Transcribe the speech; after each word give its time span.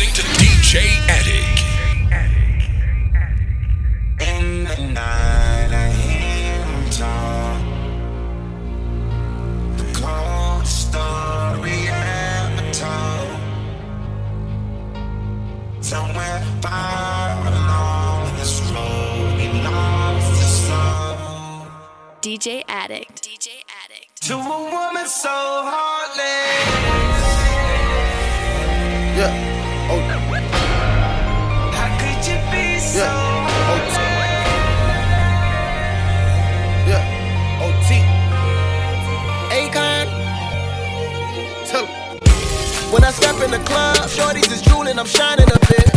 listening 0.00 0.14
to 0.14 0.22
DJ 0.40 0.74
Addict. 1.08 1.60
In 4.20 4.64
the 4.64 4.76
night, 4.94 5.70
I 5.72 5.88
hear 5.90 6.64
him 6.64 6.90
talk. 6.90 7.60
The 9.76 9.84
coldest 10.00 10.88
story 10.88 11.88
ever 11.88 12.72
told. 12.72 13.38
Somewhere 15.84 16.42
far 16.62 17.46
along 17.46 18.36
this 18.36 18.60
road, 18.70 19.36
we 19.36 19.46
lost 19.62 20.30
the 20.30 20.46
soul. 20.66 21.66
DJ 22.22 22.62
Addict. 22.68 23.22
DJ 23.22 23.48
Addict. 23.84 24.22
To 24.22 24.34
a 24.34 24.38
woman 24.38 25.06
so 25.06 25.28
heartless. 25.28 26.20
Yeah. 29.18 29.49
When 42.90 43.04
I 43.04 43.12
step 43.12 43.40
in 43.40 43.52
the 43.52 43.62
club, 43.70 43.96
shorties 44.10 44.50
is 44.50 44.62
drooling, 44.62 44.98
I'm 44.98 45.06
shining 45.06 45.48
a 45.48 45.58
bit. 45.70 45.88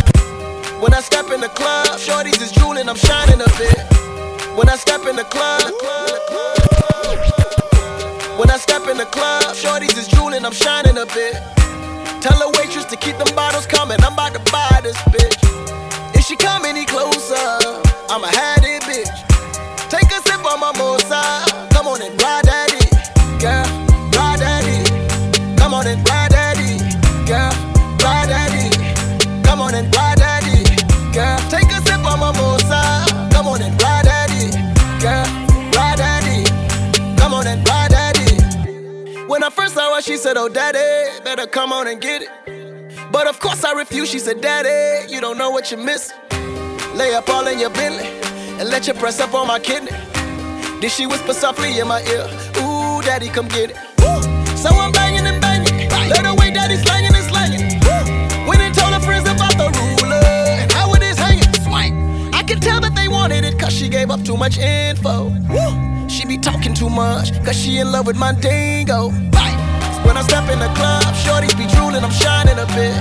When 0.80 0.94
I 0.94 1.00
step 1.00 1.28
in 1.32 1.40
the 1.40 1.48
club, 1.48 1.98
shorties 1.98 2.40
is 2.40 2.52
drooling, 2.52 2.88
I'm 2.88 2.94
shining 2.94 3.40
a 3.40 3.50
bit. 3.58 3.78
When 4.54 4.68
I 4.68 4.76
step 4.76 5.04
in 5.04 5.16
the 5.16 5.24
club, 5.24 5.74
when 8.38 8.48
I 8.48 8.56
step 8.58 8.86
in 8.86 8.96
the 8.96 9.06
club, 9.06 9.56
shorties 9.56 9.98
is 9.98 10.06
drooling, 10.06 10.44
I'm 10.44 10.52
shining 10.52 10.96
a 10.96 11.06
bit. 11.06 11.34
Tell 12.22 12.38
the 12.38 12.54
waitress 12.58 12.84
to 12.86 12.96
keep 12.96 13.18
them 13.18 13.34
bottles 13.34 13.66
coming, 13.66 13.98
I'm 14.04 14.12
about 14.12 14.34
to 14.34 14.52
buy 14.52 14.78
this 14.84 14.96
bitch. 15.10 15.34
If 16.14 16.24
she 16.24 16.36
come 16.36 16.64
any 16.64 16.84
closer, 16.84 17.34
I'ma 18.08 18.28
have 18.28 18.53
said, 40.24 40.38
Oh, 40.38 40.48
daddy, 40.48 41.22
better 41.22 41.46
come 41.46 41.70
on 41.70 41.86
and 41.86 42.00
get 42.00 42.22
it. 42.22 42.30
But 43.12 43.26
of 43.26 43.38
course, 43.40 43.62
I 43.62 43.72
refused. 43.72 44.10
She 44.10 44.18
said, 44.18 44.40
Daddy, 44.40 45.12
you 45.12 45.20
don't 45.20 45.36
know 45.36 45.50
what 45.50 45.70
you 45.70 45.76
miss. 45.76 46.14
Lay 46.94 47.12
up 47.14 47.28
all 47.28 47.46
in 47.46 47.58
your 47.58 47.68
Bentley 47.68 48.06
and 48.58 48.70
let 48.70 48.86
you 48.86 48.94
press 48.94 49.20
up 49.20 49.34
on 49.34 49.46
my 49.46 49.58
kidney. 49.58 49.90
Then 50.80 50.88
she 50.88 51.04
whisper 51.04 51.34
softly 51.34 51.78
in 51.78 51.86
my 51.88 52.00
ear, 52.04 52.24
Ooh, 52.62 53.02
daddy, 53.02 53.28
come 53.28 53.48
get 53.48 53.72
it. 53.72 53.76
Woo. 53.98 54.22
So 54.56 54.70
I'm 54.70 54.92
banging 54.92 55.26
and 55.26 55.42
banging. 55.42 55.90
Let 56.08 56.24
her 56.24 56.34
way, 56.34 56.50
daddy 56.50 56.76
slanging 56.76 57.14
and 57.14 57.26
slanging. 57.26 58.48
Went 58.48 58.62
and 58.62 58.74
told 58.74 58.94
her 58.94 59.00
friends 59.00 59.28
about 59.28 59.58
the 59.58 59.68
ruler 59.76 60.24
and 60.62 60.72
how 60.72 60.94
it 60.94 61.02
is 61.02 61.18
hanging. 61.18 61.52
Swank. 61.64 61.92
I 62.34 62.42
could 62.42 62.62
tell 62.62 62.80
that 62.80 62.94
they 62.94 63.08
wanted 63.08 63.44
it 63.44 63.58
cause 63.58 63.74
she 63.74 63.90
gave 63.90 64.10
up 64.10 64.24
too 64.24 64.38
much 64.38 64.56
info. 64.56 65.24
Woo. 65.50 66.08
She 66.08 66.24
be 66.24 66.38
talking 66.38 66.72
too 66.72 66.88
much 66.88 67.28
cause 67.44 67.60
she 67.60 67.76
in 67.76 67.92
love 67.92 68.06
with 68.06 68.16
my 68.16 68.32
dingo. 68.32 69.10
Right. 69.10 69.63
When 70.04 70.16
I 70.16 70.22
step 70.22 70.48
in 70.52 70.58
the 70.58 70.68
club, 70.76 71.14
shorties 71.14 71.56
be 71.56 71.66
drooling, 71.74 72.04
I'm 72.04 72.12
shining 72.12 72.58
a 72.58 72.66
bit. 72.76 72.94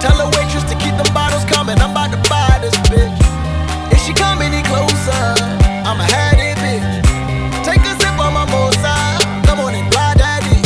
Tell 0.00 0.16
the 0.16 0.28
waitress 0.36 0.64
to 0.72 0.76
keep 0.82 0.96
them 0.96 1.08
bottles 1.14 1.44
coming, 1.44 1.78
I'm 1.78 1.92
about 1.92 2.10
to 2.12 2.20
buy 2.28 2.58
this 2.60 2.74
bitch. 2.90 3.12
If 3.92 4.00
she 4.04 4.12
come 4.12 4.40
any 4.42 4.62
closer, 4.64 5.24
I'ma 5.84 6.04
have 6.04 6.38
it, 6.40 6.56
bitch. 6.58 7.64
Take 7.64 7.80
a 7.84 7.94
sip 8.00 8.18
on 8.18 8.32
my 8.32 8.44
mosa, 8.46 8.94
come 9.46 9.60
on 9.60 9.74
and 9.74 9.88
ride 9.94 10.18
daddy, 10.18 10.60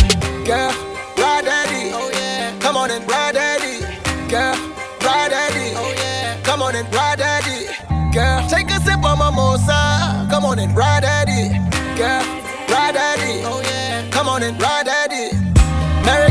girl, 0.47 0.72
ride 1.19 1.44
daddy. 1.44 1.91
Oh 1.93 2.10
yeah. 2.15 2.59
Come 2.59 2.77
on 2.77 2.91
and 2.91 3.06
ride 3.10 3.34
daddy, 3.34 3.83
girl, 4.31 4.54
ride 5.03 5.31
daddy. 5.31 5.75
Oh 5.77 5.93
yeah. 5.97 6.41
Come 6.43 6.62
on 6.62 6.75
and 6.75 6.88
ride 6.94 7.19
daddy, 7.19 7.66
girl. 8.12 8.49
Take 8.49 8.71
a 8.71 8.81
sip 8.81 9.04
on 9.04 9.19
my 9.19 9.31
mosa, 9.31 10.28
come 10.31 10.44
on 10.44 10.59
and 10.59 10.75
ride 10.77 11.03
daddy, 11.03 11.50
girl, 11.99 12.25
ride 12.71 12.94
daddy. 12.94 13.43
Oh 13.44 13.60
yeah. 13.62 14.10
Come 14.10 14.28
on 14.28 14.43
and 14.43 14.60
ride 14.60 14.87
daddy. 14.87 14.97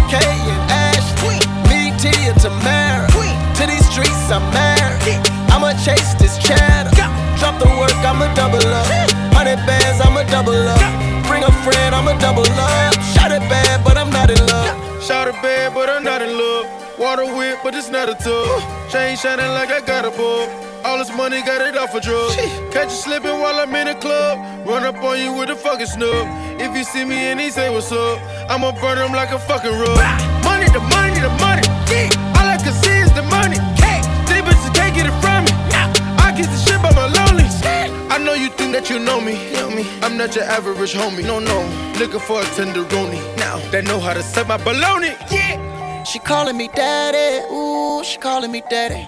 Kay 0.07 0.23
and 0.23 0.63
Ashley, 0.71 1.39
me, 1.67 1.91
T, 1.99 2.07
and 2.29 2.39
Tamara. 2.39 3.07
To 3.57 3.63
these 3.67 3.87
streets, 3.89 4.31
I'm 4.31 4.43
married. 4.53 5.19
I'ma 5.51 5.73
chase 5.83 6.13
this 6.15 6.37
cheddar. 6.37 6.91
Drop 7.39 7.59
the 7.59 7.67
work, 7.79 7.91
I'ma 8.05 8.33
double 8.33 8.65
up. 8.65 8.87
Hundred 9.35 9.59
bands, 9.67 9.99
I'ma 10.01 10.23
double 10.23 10.55
up. 10.55 10.79
Bring 11.27 11.43
a 11.43 11.51
friend, 11.63 11.93
I'ma 11.93 12.13
double 12.19 12.47
up. 12.47 12.93
Shot 13.13 13.31
it 13.31 13.41
bad, 13.49 13.83
but 13.83 13.97
I'm 13.97 14.09
not 14.09 14.29
in 14.29 14.39
love. 14.47 15.03
Shot 15.03 15.27
it 15.27 15.35
bad, 15.41 15.73
but 15.73 15.89
I'm 15.89 16.03
not 16.03 16.21
in 16.21 16.37
love. 16.37 16.86
Water 16.97 17.25
whip, 17.25 17.59
but 17.63 17.75
it's 17.75 17.89
not 17.89 18.09
a 18.09 18.15
tub. 18.15 18.89
Chain 18.89 19.15
shining 19.17 19.51
like 19.53 19.69
I 19.69 19.81
got 19.81 20.03
a 20.03 20.09
bulb. 20.09 20.49
All 20.83 20.97
this 20.97 21.15
money 21.15 21.43
got 21.43 21.61
it 21.61 21.77
off 21.77 21.93
a 21.93 22.01
drug. 22.01 22.31
Catch 22.71 22.89
you 22.89 22.97
slipping 23.05 23.39
while 23.39 23.59
I'm 23.59 23.73
in 23.75 23.85
the 23.85 23.93
club. 23.93 24.65
Run 24.65 24.83
up 24.83 24.97
on 25.03 25.19
you 25.19 25.31
with 25.33 25.51
a 25.51 25.55
fucking 25.55 25.85
snub. 25.85 26.25
If 26.59 26.75
you 26.75 26.83
see 26.83 27.05
me 27.05 27.15
and 27.29 27.39
he 27.39 27.51
say 27.51 27.69
what's 27.69 27.91
up, 27.91 28.19
I'ma 28.49 28.71
burn 28.81 28.97
him 28.97 29.13
like 29.13 29.29
a 29.29 29.37
fucking 29.37 29.77
rug. 29.77 29.97
Money, 30.43 30.65
the 30.73 30.81
money, 30.89 31.19
the 31.21 31.29
money. 31.37 31.61
Yeah. 31.85 32.09
All 32.33 32.49
I 32.49 32.57
can 32.57 32.73
see 32.73 32.97
is 33.05 33.13
the 33.13 33.21
money. 33.29 33.61
These 34.25 34.41
bitches 34.41 34.73
can't 34.73 34.95
get 34.95 35.05
it 35.05 35.17
from 35.21 35.45
me. 35.45 35.53
I 36.17 36.33
get 36.35 36.49
the 36.49 36.57
shit 36.57 36.81
by 36.81 36.89
my 36.97 37.05
lonely. 37.13 37.45
I 38.09 38.17
know 38.17 38.33
you 38.33 38.49
think 38.49 38.73
that 38.73 38.89
you 38.89 38.97
know 38.97 39.21
me. 39.21 39.35
me. 39.75 39.85
I'm 40.01 40.17
not 40.17 40.35
your 40.35 40.45
average 40.45 40.93
homie. 40.93 41.23
No, 41.23 41.37
no. 41.37 41.59
Looking 41.99 42.19
for 42.19 42.41
a 42.41 42.45
tenderoni. 42.57 43.21
Now 43.37 43.59
they 43.69 43.83
know 43.83 43.99
how 43.99 44.13
to 44.15 44.23
set 44.23 44.47
my 44.47 44.57
baloney. 44.57 45.13
Yeah. 45.31 45.46
She 46.07 46.19
calling 46.19 46.55
me 46.55 46.69
daddy, 46.73 47.45
ooh, 47.51 48.01
she 48.01 48.17
calling 48.17 48.49
me 48.49 48.63
daddy. 48.69 49.05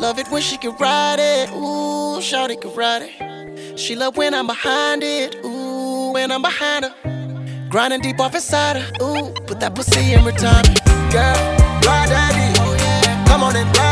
Love 0.00 0.20
it 0.20 0.28
when 0.28 0.40
she 0.40 0.56
can 0.56 0.76
ride 0.76 1.18
it, 1.18 1.50
ooh, 1.50 2.20
shawty 2.20 2.60
can 2.60 2.72
ride 2.76 3.02
it. 3.02 3.76
She 3.76 3.96
love 3.96 4.16
when 4.16 4.32
I'm 4.32 4.46
behind 4.46 5.02
it, 5.02 5.34
ooh, 5.44 6.12
when 6.12 6.30
I'm 6.30 6.42
behind 6.42 6.84
her. 6.84 7.68
Grinding 7.68 8.00
deep 8.00 8.20
off 8.20 8.36
inside 8.36 8.76
her, 8.76 8.88
ooh, 9.02 9.32
put 9.48 9.58
that 9.58 9.74
pussy 9.74 10.12
in 10.12 10.24
retirement. 10.24 10.80
Girl, 11.10 11.34
ride 11.84 12.08
daddy. 12.08 13.28
Come 13.28 13.42
on 13.42 13.56
and 13.56 13.76
ride 13.76 13.89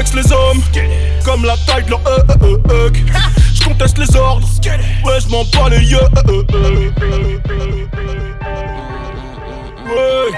J'complexe 0.00 0.14
les 0.14 0.32
hommes. 0.32 0.62
Comme 1.26 1.44
la 1.44 1.56
taille 1.58 1.84
de 1.84 1.90
leur 1.90 2.00
euh, 2.06 2.86
hug. 2.86 2.96
J'conteste 3.52 3.98
les 3.98 4.16
ordres, 4.16 4.48
ouais 5.04 5.20
j'm'en 5.20 5.44
bats 5.44 5.68
les 5.68 5.84
yeux. 5.84 5.98
Ouais, 9.86 10.30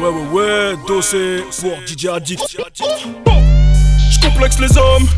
ouais, 0.00 0.08
ouais, 0.08 0.26
ouais, 0.32 0.76
dossé. 0.86 1.42
Pour 1.60 1.72
DJ 1.86 2.06
Addict. 2.06 2.56
J'complexe 4.10 4.60
les 4.60 4.78
hommes. 4.78 5.08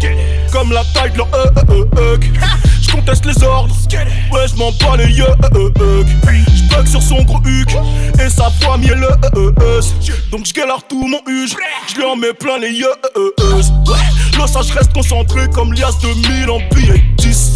Comme 0.50 0.72
la 0.72 0.84
taille 0.94 1.12
de 1.12 1.18
leur 1.18 1.28
euh, 1.34 2.16
conteste 2.92 3.24
les 3.24 3.42
ordres. 3.42 3.74
Ouais, 4.32 4.46
je 4.48 4.56
m'en 4.56 4.70
bats 4.72 4.96
les 4.96 5.12
yeux. 5.12 5.24
Je 5.54 6.74
bug 6.74 6.86
sur 6.86 7.02
son 7.02 7.22
gros 7.24 7.40
huc 7.44 7.68
et 8.24 8.28
sa 8.28 8.50
famille 8.50 8.90
est 8.90 8.94
le 8.94 9.08
Donc 10.30 10.46
je 10.46 10.52
galère 10.52 10.82
tout 10.88 11.06
mon 11.06 11.20
huge, 11.26 11.54
je 11.88 11.96
lui 11.96 12.04
en 12.04 12.16
mets 12.16 12.32
plein 12.32 12.58
les 12.58 12.70
yeux. 12.70 12.92
Là, 14.38 14.46
ça 14.46 14.62
je 14.62 14.72
reste 14.72 14.92
concentré 14.92 15.48
comme 15.50 15.72
l'IAS 15.72 15.92
2000 16.02 16.50
en 16.50 16.58
billet 16.74 17.02
10. 17.18 17.51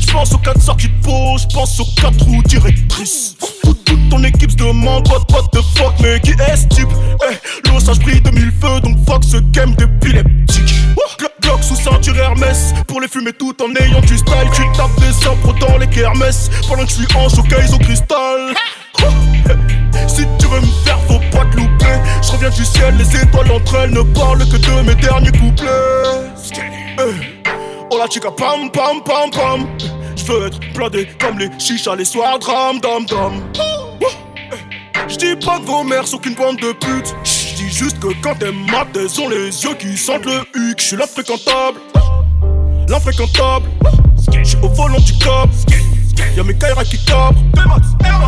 J'pense 0.00 0.32
aux 0.32 0.38
4 0.38 0.60
sorties 0.60 0.88
de 0.88 1.04
peau, 1.04 1.36
j'pense 1.38 1.80
aux 1.80 1.86
4 2.00 2.24
roues 2.24 2.42
directrices 2.44 3.36
toute, 3.62 3.84
toute 3.84 4.08
ton 4.08 4.22
équipe 4.24 4.50
se 4.50 4.56
demande 4.56 5.06
what, 5.08 5.24
what 5.32 5.48
the 5.52 5.62
fuck 5.76 5.94
mais 6.00 6.20
qui 6.20 6.30
est 6.30 6.56
ce 6.56 6.66
type? 6.68 6.88
Eh, 7.30 7.68
L'eau 7.68 7.80
ça 7.80 7.92
j'brille 7.92 8.20
de 8.20 8.30
mille 8.30 8.52
feux 8.60 8.80
donc 8.80 8.96
fuck 9.06 9.24
ce 9.24 9.38
game 9.38 9.74
d'épileptique 9.74 10.74
Glock, 11.18 11.32
Glock 11.42 11.62
sous 11.62 11.76
ceinture 11.76 12.16
Hermès 12.16 12.72
Pour 12.86 13.00
les 13.00 13.08
fumer 13.08 13.32
tout 13.32 13.54
en 13.62 13.74
ayant 13.82 14.00
du 14.00 14.16
style 14.16 14.50
Tu 14.54 14.62
tapes 14.76 14.98
des 15.00 15.26
impros 15.26 15.54
dans 15.60 15.78
les 15.78 15.88
kermesses 15.88 16.50
Pendant 16.68 16.84
que 16.84 16.90
je 16.90 16.96
suis 16.96 17.16
en 17.16 17.28
showcase 17.28 17.74
au 17.74 17.78
cristal 17.78 18.54
si 20.08 20.22
tu 20.38 20.46
veux 20.46 20.60
me 20.60 20.66
faire, 20.84 20.98
faut 21.06 21.20
pas 21.30 21.44
te 21.44 21.56
louper. 21.56 22.00
Je 22.22 22.32
reviens 22.32 22.48
du 22.48 22.64
ciel, 22.64 22.96
les 22.96 23.20
étoiles 23.20 23.50
entre 23.52 23.76
elles 23.76 23.90
ne 23.90 24.00
parlent 24.00 24.38
que 24.38 24.56
de 24.56 24.88
mes 24.88 24.94
derniers 24.94 25.32
couplets. 25.32 25.68
Eh. 26.98 27.55
Oh 27.90 27.98
la 27.98 28.08
chica, 28.08 28.30
pam 28.30 28.70
pam 28.70 29.00
pam 29.02 29.30
pam. 29.30 29.66
Je 30.16 30.24
veux 30.24 30.46
être 30.46 30.58
blindé 30.74 31.08
comme 31.20 31.38
les 31.38 31.48
chichas 31.58 31.94
les 31.94 32.04
soirs, 32.04 32.38
dram 32.38 32.80
dam 32.80 33.06
dam. 33.06 33.42
J'dis 35.08 35.36
pas 35.36 35.60
que 35.60 35.66
vos 35.66 35.84
mères 35.84 36.06
sont 36.06 36.18
qu'une 36.18 36.34
bande 36.34 36.56
de 36.56 36.72
putes. 36.72 37.14
dis 37.22 37.70
juste 37.70 38.00
que 38.00 38.08
quand 38.22 38.34
t'es 38.34 38.50
mat, 38.50 38.88
elles 38.96 39.20
ont 39.20 39.28
les 39.28 39.64
yeux 39.64 39.74
qui 39.78 39.96
sentent 39.96 40.26
le 40.26 40.40
huc. 40.54 40.80
J'suis 40.80 40.96
l'infréquentable, 40.96 41.78
l'infréquentable. 42.88 43.66
J'suis 44.42 44.58
au 44.62 44.68
volant 44.68 44.98
du 44.98 45.12
cop. 45.18 45.48
Y'a 46.36 46.42
mes 46.42 46.54
Kaira 46.54 46.84
qui 46.84 46.98
cabrent. 47.04 47.40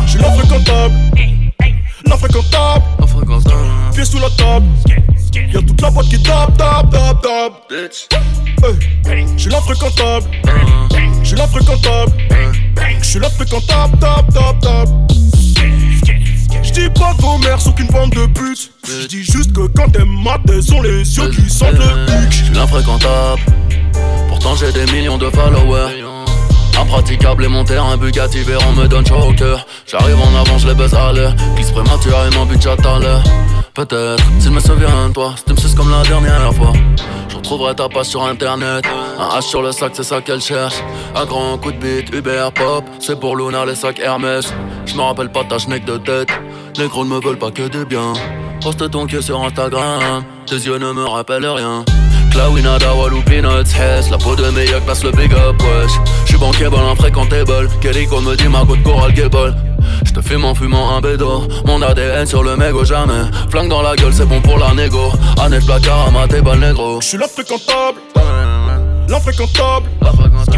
J'suis 0.05 0.19
l'infréquentable, 0.19 0.95
l'infréquentable. 2.05 2.83
Pieds 3.93 4.05
sous 4.05 4.19
la 4.19 4.29
table. 4.29 4.67
Y'a 5.53 5.61
toute 5.61 5.81
la 5.81 5.89
boîte 5.89 6.07
qui 6.07 6.23
tape, 6.23 6.57
tape, 6.57 6.89
tape, 6.91 7.21
tape. 7.21 8.48
Hey. 8.63 9.25
J'suis 9.37 9.49
l'infréquentable, 9.49 10.25
j'suis 11.23 11.37
l'infréquentable. 11.37 12.11
J'suis 13.01 13.19
l'infréquentable, 13.19 13.97
tape, 13.99 14.33
tape, 14.33 14.59
tape. 14.59 14.89
J'dis 16.61 16.89
pas 16.89 17.13
que 17.15 17.21
vos 17.21 17.37
mères 17.37 17.57
qu'une 17.75 17.87
bande 17.87 18.11
de 18.11 18.25
putes. 18.27 18.71
J'dis 18.85 19.23
juste 19.23 19.53
que 19.53 19.67
quand 19.67 19.89
t'es 19.89 20.05
mat, 20.05 20.41
elles 20.49 20.81
les 20.83 21.17
yeux 21.17 21.29
qui 21.29 21.49
sentent 21.49 21.73
le 21.73 22.25
huc. 22.25 22.31
J'suis 22.31 22.53
l'infréquentable. 22.53 23.41
Pourtant 24.27 24.55
j'ai 24.55 24.71
des 24.71 24.91
millions 24.91 25.17
de 25.17 25.29
followers. 25.29 26.08
Impraticable 26.79 27.43
et 27.43 27.47
mon 27.49 27.65
terrain 27.65 27.97
Bugatti 27.97 28.41
Veyron 28.41 28.71
me 28.71 28.87
donne 28.87 29.05
chaud 29.05 29.29
au 29.29 29.33
cœur. 29.33 29.65
J'arrive 29.85 30.17
en 30.19 30.39
avant, 30.39 30.57
je 30.57 30.67
les 30.67 30.73
baisse 30.73 30.93
à 30.93 31.11
l'heure. 31.11 31.33
Glisse 31.55 31.71
prématurément, 31.71 32.45
budget 32.45 32.69
à 32.69 32.99
l'heure. 32.99 33.23
Peut-être, 33.73 34.23
s'il 34.39 34.51
me 34.51 34.59
souvient 34.59 35.09
de 35.09 35.13
toi 35.13 35.33
C'était 35.35 35.53
me 35.53 35.75
comme 35.75 35.91
la 35.91 36.03
dernière 36.03 36.53
fois. 36.53 36.71
Je 37.27 37.35
retrouverai 37.35 37.75
ta 37.75 37.89
page 37.89 38.05
sur 38.05 38.23
internet. 38.23 38.85
Un 39.19 39.39
H 39.39 39.41
sur 39.41 39.61
le 39.61 39.73
sac, 39.73 39.91
c'est 39.93 40.03
ça 40.03 40.21
qu'elle 40.21 40.41
cherche. 40.41 40.75
Un 41.15 41.25
grand 41.25 41.57
coup 41.57 41.71
de 41.71 41.77
bite, 41.77 42.13
Uber 42.13 42.47
Pop. 42.55 42.85
C'est 42.99 43.19
pour 43.19 43.35
Luna, 43.35 43.65
les 43.65 43.75
sacs 43.75 43.99
Hermès. 43.99 44.53
Je 44.85 44.95
me 44.95 45.01
rappelle 45.01 45.31
pas 45.31 45.43
ta 45.43 45.57
schneck 45.57 45.83
de 45.83 45.97
tête. 45.97 46.29
Les 46.77 46.87
gros 46.87 47.03
ne 47.03 47.09
me 47.09 47.19
veulent 47.19 47.37
pas 47.37 47.51
que 47.51 47.67
du 47.67 47.85
bien. 47.85 48.13
Poste 48.61 48.89
ton 48.89 49.05
cul 49.05 49.21
sur 49.21 49.43
Instagram. 49.43 50.23
Tes 50.45 50.55
yeux 50.55 50.77
ne 50.77 50.93
me 50.93 51.05
rappellent 51.05 51.45
rien 51.45 51.83
Clawina, 52.29 52.77
Walou, 52.95 53.21
Peanuts, 53.23 53.73
Hess 53.73 54.09
La 54.09 54.17
peau 54.17 54.35
de 54.35 54.49
meilleur 54.49 54.81
passe 54.81 55.03
le 55.03 55.11
big 55.11 55.33
up, 55.33 55.61
wesh. 55.61 55.91
J'suis 56.25 56.37
bankable, 56.37 56.75
infréquentable 56.75 57.69
Kelly 57.81 58.07
qu'on 58.07 58.21
me 58.21 58.35
dit 58.35 58.47
ma 58.47 58.63
de 58.63 58.83
Coral 58.83 59.13
Gable 59.13 59.55
J'te 60.05 60.21
fume 60.21 60.45
en 60.45 60.55
fumant 60.55 60.95
un 60.95 61.01
bédo 61.01 61.47
Mon 61.65 61.81
ADN 61.81 62.25
sur 62.25 62.43
le 62.43 62.55
mégot 62.55 62.85
jamais. 62.85 63.25
Flingue 63.49 63.69
dans 63.69 63.81
la 63.81 63.95
gueule 63.95 64.13
c'est 64.13 64.25
bon 64.25 64.41
pour 64.41 64.57
la 64.57 64.73
négo. 64.73 65.11
Annette 65.41 65.65
placard 65.65 66.07
à 66.07 66.11
ma 66.11 66.27
table 66.27 66.57
négro. 66.59 67.01
J'suis 67.01 67.17
l'infréquentable. 67.17 67.99
L'infréquentable 69.07 69.89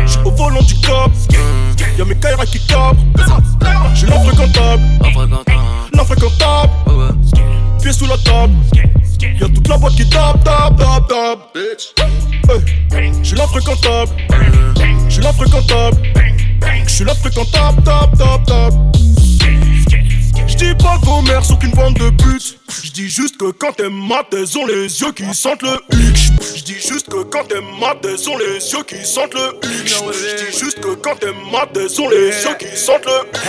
J'suis 0.05 0.19
au 0.25 0.31
volant 0.31 0.61
du 0.61 0.75
cop 0.75 1.11
Y'a 1.97 2.05
mes 2.05 2.15
Kaira 2.15 2.45
qui 2.45 2.59
cabrent 2.65 2.99
J'suis 3.93 4.07
l'infréquentable 4.07 4.83
L'infréquentable 5.93 6.71
Pieds 7.81 7.93
sous 7.93 8.07
la 8.07 8.17
table 8.17 8.53
Y'a 9.39 9.47
toute 9.47 9.67
la 9.67 9.77
boîte 9.77 9.95
qui 9.95 10.07
tape, 10.09 10.43
tape, 10.43 10.77
tape, 10.77 11.07
tape. 11.07 11.57
Hey. 11.57 13.11
J'suis 13.23 13.35
l'infréquentable. 13.35 14.11
J'suis 15.09 15.21
l'infréquentable. 15.21 15.97
J'suis 16.87 17.05
l'infréquentable, 17.05 17.83
tape, 17.83 18.17
tape, 18.17 18.45
tape. 18.45 18.73
J'dis 20.47 20.75
pas 20.75 20.97
que 20.99 21.05
vos 21.05 21.21
mères 21.21 21.45
sont 21.45 21.55
qu'une 21.55 21.71
bande 21.71 21.95
de 21.95 22.09
putes. 22.09 22.57
J'dis 22.83 23.09
juste 23.09 23.37
que 23.37 23.51
quand 23.51 23.73
t'es 23.73 23.89
mat, 23.89 24.25
elles 24.33 24.57
ont 24.57 24.65
les 24.65 25.01
yeux 25.01 25.11
qui 25.11 25.23
sentent 25.33 25.63
le 25.63 25.77
huc. 25.95 26.30
J'dis 26.41 26.81
juste 26.81 27.07
que 27.07 27.21
quand 27.23 27.43
t'es 27.47 27.61
mat, 27.79 27.97
elles 28.03 28.29
ont 28.29 28.37
les 28.37 28.55
yeux 28.55 28.83
qui 28.87 29.05
sentent 29.05 29.33
le 29.35 29.53
huc. 29.63 29.87
J'dis 29.87 30.57
juste 30.57 30.81
que 30.81 30.95
quand 30.95 31.15
t'es 31.19 31.31
mat, 31.51 31.69
elles 31.75 32.01
ont 32.01 32.09
les 32.09 32.29
yeux 32.29 32.55
qui 32.57 32.75
sentent 32.75 33.05
le 33.05 33.29
huc. 33.29 33.41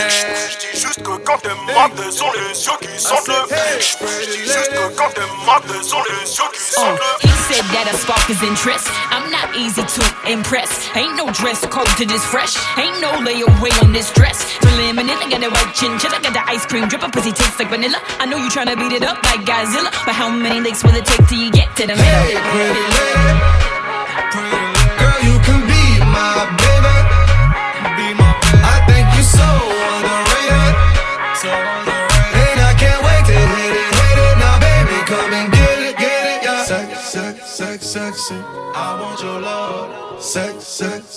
J'dis 0.52 0.80
juste 0.80 1.02
que 1.02 1.16
quand 1.24 1.38
t'es 1.38 1.56
mat, 1.72 1.90
elles 1.96 2.22
ont 2.22 2.32
les 2.32 2.52
yeux 2.52 2.78
qui 2.80 3.00
sentent 3.00 3.28
le 3.28 3.34
huc. 3.34 3.80
J'dis 4.22 4.44
juste 4.44 4.70
que 4.72 4.96
quand 4.96 5.08
t'es 5.14 5.28
mat, 5.46 5.62
elles 5.68 5.94
ont 5.94 6.04
les 6.04 6.28
yeux 6.28 6.50
qui 6.52 6.60
sentent 6.60 6.98
le 6.98 7.28
He 7.28 7.30
said 7.48 7.64
that 7.72 7.88
a 7.88 7.96
spark 7.96 8.28
is 8.28 8.42
interest. 8.42 8.88
I'm 9.10 9.30
not 9.30 9.56
easy 9.56 9.82
to 9.82 10.02
impress. 10.28 10.68
Ain't 10.94 11.16
no 11.16 11.30
dress 11.32 11.64
code 11.66 11.88
to 11.96 12.04
this 12.04 12.24
fresh. 12.24 12.56
Ain't 12.76 13.00
no 13.00 13.12
layaway 13.24 13.72
on 13.82 13.92
this 13.92 14.12
dress. 14.12 14.44
Preliminary, 14.60 15.16
I 15.16 15.28
got 15.30 15.40
the 15.40 15.48
white 15.48 15.72
chin 15.74 15.96
I 15.96 16.20
got 16.20 16.32
the 16.32 16.44
ice 16.44 16.66
cream 16.66 16.88
drip. 16.88 17.02
A 17.02 17.08
pussy 17.08 17.32
tastes 17.32 17.58
like 17.58 17.70
vanilla. 17.70 18.00
I 18.20 18.26
know 18.26 18.36
you 18.36 18.48
tryna 18.48 18.76
beat 18.76 18.92
it 18.92 19.02
up 19.02 19.22
like 19.24 19.40
Godzilla. 19.48 19.88
But 20.04 20.14
how 20.14 20.28
many 20.28 20.60
licks 20.60 20.84
will 20.84 20.94
it 20.94 21.04
take 21.04 21.26
till 21.28 21.38
you 21.38 21.50
get 21.50 21.74
to 21.76 21.86
the 21.86 21.96
middle? 21.96 22.81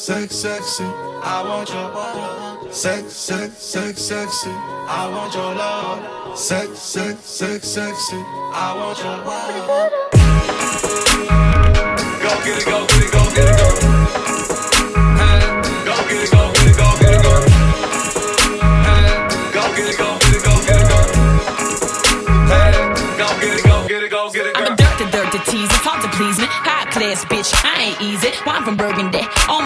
Sex, 0.05 0.35
sex, 0.35 0.35
sexy. 0.35 0.83
I 0.83 1.43
want 1.47 1.67
your 1.69 1.89
love. 1.89 2.71
Sex, 2.71 3.11
sex, 3.11 3.57
sex, 3.57 3.99
sexy. 3.99 4.51
I 4.51 5.09
want 5.09 5.33
your 5.33 5.55
love. 5.55 6.37
Sex, 6.37 6.77
sex, 6.77 7.19
sex, 7.21 7.67
sexy. 7.67 8.17
I 8.53 8.75
want 8.77 8.99
your 8.99 9.17
love. 9.25 9.95
Go 12.21 12.45
get 12.45 12.61
it, 12.61 12.65
go 12.65 12.85
get 12.85 13.03
it, 13.03 13.11
go. 13.11 13.24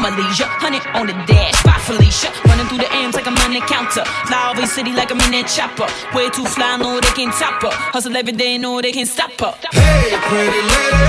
My 0.10 0.18
leisure. 0.18 0.46
Honey 0.46 0.80
on 0.94 1.08
the 1.08 1.14
dash, 1.26 1.62
by 1.64 1.78
Felicia. 1.86 2.32
Running 2.46 2.68
through 2.68 2.80
the 2.80 2.92
M's 2.94 3.16
like 3.16 3.28
I'm 3.28 3.38
on 3.38 3.54
the 3.54 3.62
counter. 3.62 4.04
Fly 4.28 4.52
over 4.52 4.62
the 4.62 4.68
city 4.68 4.94
like 4.94 5.12
I'm 5.12 5.20
in 5.22 5.32
that 5.32 5.48
chopper. 5.48 5.88
Way 6.16 6.30
too 6.30 6.46
fly, 6.46 6.78
know 6.78 7.00
they 7.00 7.14
can't 7.14 7.34
top 7.34 7.62
her. 7.62 7.74
Hustle 7.94 8.16
every 8.16 8.34
day, 8.34 8.58
know 8.58 8.82
they 8.82 8.92
can't 8.92 9.08
stop 9.08 9.32
her. 9.40 9.54
Hey, 9.72 10.18
pretty 10.30 10.62
lady, 10.74 11.06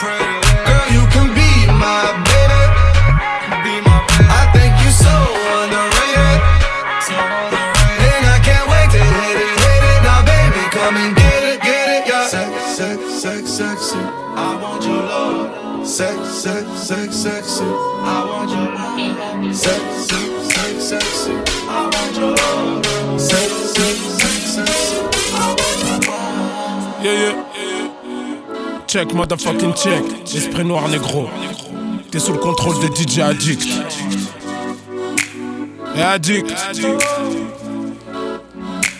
pretty 0.00 0.24
lady. 0.24 0.64
Girl, 0.68 0.86
you 0.96 1.02
can 1.12 1.28
be 1.36 1.50
my 1.76 2.08
baby. 2.24 2.62
Be 3.64 3.74
my 3.84 3.98
baby. 4.08 4.28
I 4.28 4.42
think 4.54 4.72
you're 4.80 4.96
so 4.96 5.16
underrated. 5.60 6.40
So 7.04 7.16
underrated. 7.16 8.16
And 8.16 8.24
I 8.32 8.38
can't 8.40 8.66
wait 8.70 8.88
to 8.96 9.00
hit 9.00 9.36
it, 9.44 9.56
hit 9.60 9.82
it. 9.92 10.00
Now, 10.04 10.20
baby, 10.24 10.62
come 10.72 10.96
and 10.96 11.12
get 11.16 11.42
it, 11.44 11.58
get 11.60 11.86
it, 11.96 12.02
yeah. 12.08 12.26
Sex, 12.26 12.52
sex, 12.76 13.00
sex, 13.20 13.42
sexy. 13.50 14.00
I 14.00 14.56
want 14.60 14.84
your 14.84 15.02
love. 15.04 15.86
Sex, 15.86 16.16
sex, 16.44 16.66
sex, 16.86 17.16
sexy. 17.16 17.89
Check, 28.86 29.14
motherfucking 29.14 29.74
check. 29.74 30.02
Esprit 30.34 30.64
noir 30.64 30.88
négro. 30.88 31.28
T'es 32.10 32.18
sous 32.18 32.32
le 32.32 32.38
contrôle 32.38 32.74
de 32.80 32.88
DJ 32.92 33.20
Addict. 33.20 33.68
Et 35.94 36.02
Addict. 36.02 36.52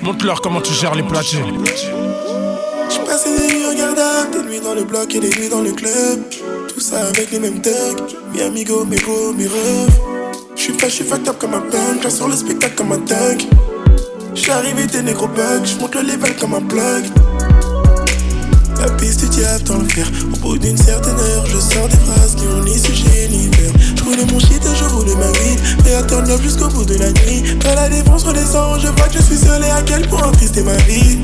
Montre-leur 0.01 0.41
comment 0.41 0.61
tu 0.61 0.73
gères 0.75 0.95
les 0.95 1.03
platines. 1.03 1.65
J'ai 2.89 3.01
passé 3.05 3.37
des 3.37 3.55
nuits 3.55 3.67
regardables, 3.67 4.31
des 4.31 4.49
nuits 4.49 4.61
dans 4.61 4.75
le 4.75 4.85
bloc 4.85 5.15
et 5.15 5.21
des 5.21 5.31
nuits 5.31 5.49
dans 5.49 5.63
le 5.63 5.73
club. 5.73 6.21
Tout 6.69 6.81
ça 6.81 7.01
avec 7.09 7.33
les 7.33 7.41
mêmes 7.41 7.61
thugs, 7.61 8.17
mes 8.33 8.43
amigos, 8.43 8.85
mes 8.85 8.99
bros, 8.99 9.33
mes 9.33 9.47
rêves. 9.47 10.10
J'suis 10.61 10.75
fâché, 10.75 10.97
j'suis 10.97 11.05
fucked 11.05 11.27
up 11.27 11.39
comme 11.39 11.55
un 11.55 11.63
punk, 11.63 12.11
sur 12.11 12.29
le 12.29 12.37
spectacle 12.37 12.75
comme 12.75 12.93
un 12.93 12.99
thug. 12.99 13.49
J'suis 14.35 14.51
arrivé 14.51 14.87
des 14.87 15.01
négro 15.01 15.27
bugs, 15.27 15.65
j'monte 15.65 15.95
le 15.95 16.03
level 16.03 16.37
comme 16.37 16.53
un 16.53 16.61
plug. 16.61 17.05
La 18.79 18.91
piste 18.97 19.21
du 19.21 19.29
diable 19.31 19.65
dans 19.65 19.79
le. 19.79 19.87
Au 20.35 20.37
bout 20.37 20.59
d'une 20.59 20.77
certaine 20.77 21.19
heure, 21.19 21.47
je 21.47 21.59
sors 21.59 21.89
des 21.89 21.97
phrases 21.97 22.35
qui 22.35 22.45
ont 22.45 22.63
ni 22.63 22.77
verbe. 22.77 23.75
Je 23.97 24.05
roule 24.05 24.17
mon 24.31 24.39
shit 24.39 24.63
et 24.63 24.77
je 24.77 24.85
roule 24.85 25.07
ma 25.17 25.31
weed. 25.31 25.61
Mais 25.83 25.95
up 25.95 26.43
jusqu'au 26.43 26.69
bout 26.69 26.85
de 26.85 26.97
la 26.97 27.11
nuit. 27.11 27.57
Dans 27.65 27.75
la 27.75 27.89
défense 27.89 28.25
redescend, 28.25 28.81
je 28.83 28.89
vois 28.89 29.09
que 29.09 29.15
je 29.15 29.23
suis 29.23 29.39
seul 29.39 29.65
et 29.65 29.71
à 29.71 29.81
quel 29.81 30.07
point 30.09 30.31
triste 30.33 30.59
est 30.59 30.63
ma 30.63 30.77
vie. 30.77 31.21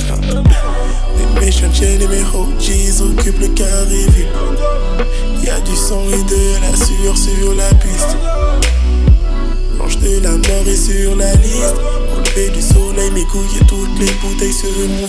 Les 1.18 1.40
méchants 1.44 1.66
et 1.82 1.98
mes 1.98 2.22
OGs 2.22 3.02
occupent 3.02 3.40
le 3.40 3.48
carré 3.48 4.06
vide. 4.14 4.28
Y'a 5.44 5.60
du 5.60 5.76
sang 5.76 6.04
et 6.08 6.24
de 6.24 6.62
la 6.62 6.74
sueur 6.74 7.18
sur 7.18 7.54
la 7.54 7.68
piste. 7.74 8.16
L'ange 9.86 9.98
de 10.00 10.18
la 10.20 10.32
mort 10.32 10.66
est 10.66 10.74
sur 10.74 11.14
la 11.14 11.32
liste. 11.36 11.76
Lever 12.34 12.50
du 12.50 12.60
soleil, 12.60 13.08
mes 13.12 13.24
couilles 13.26 13.46
et 13.60 13.66
toutes 13.66 13.96
les 14.00 14.10
bouteilles 14.20 14.52
sur 14.52 14.68
mon 14.88 15.06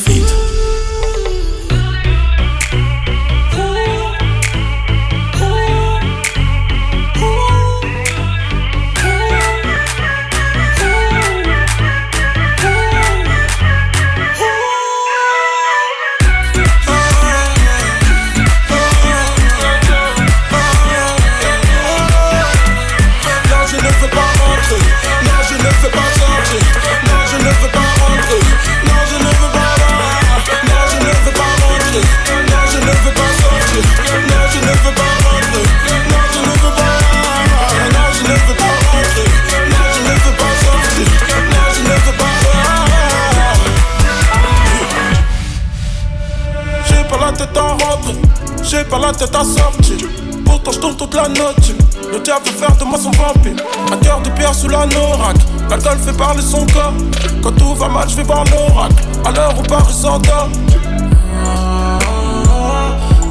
J'ai 48.70 48.84
pas 48.84 49.00
la 49.00 49.14
tête 49.14 49.34
à 49.34 49.46
sortir. 49.46 50.10
Pourtant 50.44 50.72
je 50.74 50.80
tourne 50.80 50.98
toute 50.98 51.16
la 51.16 51.30
note. 51.30 51.74
Le 52.12 52.20
diable 52.20 52.48
faire 52.48 52.76
de 52.76 52.84
moi 52.84 52.98
son 52.98 53.12
vampire. 53.12 53.56
Un 53.92 53.98
cœur 53.98 54.22
de 54.22 54.30
pierre 54.32 54.54
sous 54.54 54.68
la 54.68 54.86
norac. 54.86 55.38
L'alcool 55.70 55.98
fait 56.06 56.18
parler 56.18 56.42
son 56.42 56.66
corps. 56.66 56.94
Quand 57.42 57.54
tout 57.54 57.74
va 57.76 57.88
mal, 57.88 58.10
je 58.10 58.18
vais 58.18 58.24
voir 58.24 58.44
l'oracle. 58.46 58.96
À 59.24 59.32
l'heure 59.32 59.54
où 59.58 59.64
Paris 59.64 59.94
s'endort. 59.94 60.50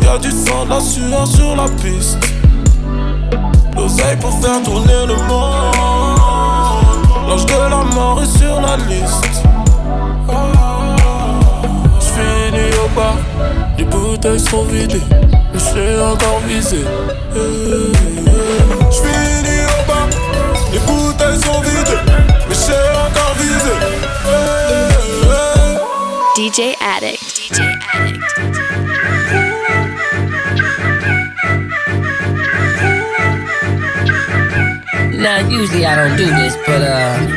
Y'a 0.03 0.19
du 0.19 0.31
sang, 0.31 0.65
de 0.65 0.71
la 0.71 0.81
sueur 0.81 1.27
sur 1.27 1.55
la 1.55 1.69
piste. 1.83 2.19
L'oseille 3.77 4.17
pour 4.19 4.41
faire 4.41 4.63
tourner 4.63 5.07
le 5.07 5.17
monde. 5.29 5.53
L'ange 7.29 7.45
de 7.45 7.71
la 7.71 7.85
mort 7.95 8.23
est 8.23 8.39
sur 8.39 8.59
la 8.63 8.79
liste. 8.89 9.43
J'finis 12.01 12.73
au 12.83 12.89
bar, 12.97 13.17
les 13.36 13.36
bouteilles 14.17 14.41
sont 14.41 14.65
vidées, 14.65 15.01
mais 15.53 15.59
j'suis 15.59 16.01
encore 16.01 16.41
visé. 16.49 16.79
J'finis 18.91 19.65
au 19.67 19.83
bar, 19.87 20.09
les 20.73 20.79
bouteilles 20.79 21.41
sont 21.41 21.61
vidées, 21.61 22.03
mais 22.49 22.55
j'suis 22.55 22.73
encore 22.97 23.35
visé. 23.39 23.75
DJ 26.37 26.77
Addict. 26.81 27.53
DJ 27.53 27.61
Addict. 27.93 28.27
Now, 35.19 35.39
usually 35.49 35.85
I 35.85 35.95
don't 35.97 36.17
do 36.17 36.25
this, 36.25 36.57
but 36.67 36.83
uh, 36.83 37.36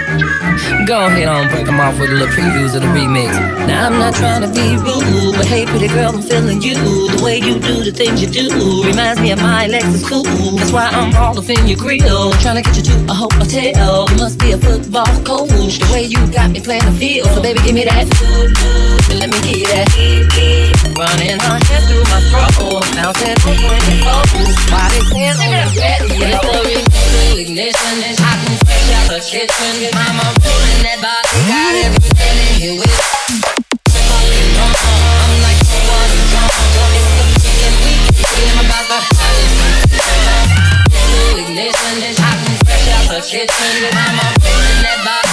go 0.85 1.05
ahead 1.05 1.27
on 1.27 1.49
break 1.49 1.65
them 1.65 1.79
off 1.79 1.99
with 1.99 2.09
a 2.09 2.13
little 2.13 2.27
previews 2.27 2.75
of 2.75 2.81
the 2.81 2.91
remix. 2.93 3.33
Now, 3.67 3.87
I'm 3.87 3.99
not 3.99 4.15
trying 4.15 4.41
to 4.41 4.49
be 4.49 4.77
rude, 4.77 5.35
but 5.35 5.45
hey, 5.45 5.65
pretty 5.65 5.87
girl, 5.87 6.13
I'm 6.15 6.21
feeling 6.21 6.61
you. 6.61 6.75
The 6.75 7.21
way 7.23 7.37
you 7.37 7.59
do 7.59 7.83
the 7.83 7.91
things 7.91 8.21
you 8.21 8.27
do 8.27 8.83
reminds 8.83 9.21
me 9.21 9.31
of 9.31 9.39
my 9.39 9.67
Lexus 9.67 10.07
cool. 10.07 10.23
That's 10.57 10.71
why 10.71 10.87
I'm 10.87 11.15
all 11.15 11.37
up 11.37 11.49
in 11.49 11.67
your 11.67 11.77
grill, 11.77 12.31
trying 12.43 12.57
to 12.57 12.63
get 12.63 12.77
you 12.77 12.83
to 12.83 12.95
a 13.09 13.13
hotel. 13.13 14.09
You 14.09 14.17
must 14.17 14.39
be 14.39 14.51
a 14.51 14.57
football 14.57 15.13
coach. 15.23 15.79
The 15.79 15.89
way 15.91 16.03
you 16.03 16.19
got 16.31 16.51
me 16.51 16.61
playing 16.61 16.85
the 16.85 16.91
field, 16.91 17.27
so 17.29 17.41
baby, 17.41 17.59
give 17.61 17.75
me 17.75 17.85
that. 17.85 18.07
Let 19.19 19.29
me 19.29 19.39
get 19.41 19.67
that. 19.69 20.78
Running 20.99 21.39
her 21.39 21.55
hands 21.63 21.87
through 21.87 22.03
my 22.11 22.19
throat, 22.27 22.83
bouncing 22.91 23.39
point 23.39 23.55
to 23.55 23.95
pose. 24.03 24.51
While 24.67 24.91
they 24.91 24.99
stand 25.07 25.39
on 25.39 25.47
the 25.47 26.11
radio, 26.11 26.43
ignition. 27.39 28.19
I 28.19 28.35
can 28.35 28.59
fresh 28.67 28.91
out 28.99 29.07
the 29.07 29.23
kitchen. 29.23 29.95
Mama 29.95 30.27
rolling 30.43 30.83
that 30.83 30.99
body, 30.99 31.23
got 31.47 31.71
everything 31.87 32.35
in 32.35 32.51
here 32.59 32.75
with. 32.75 32.91
I'm 32.91 33.63
like 35.39 35.55
oh, 35.55 35.71
the 35.71 35.79
one 35.87 36.19
drunk. 36.35 36.51
It's 36.67 37.15
the 37.15 37.31
weekend 37.31 37.79
weekend. 37.79 38.59
I'm 38.59 38.67
about 38.67 38.91
to 38.91 38.99
have 38.99 39.39
this. 39.39 40.03
Ignition. 41.47 42.11
I 42.11 42.35
can 42.43 42.59
out 42.91 43.07
the 43.07 43.23
kitchen. 43.23 43.87
Rolling 43.87 44.83
that 44.83 44.99
body, 45.07 45.28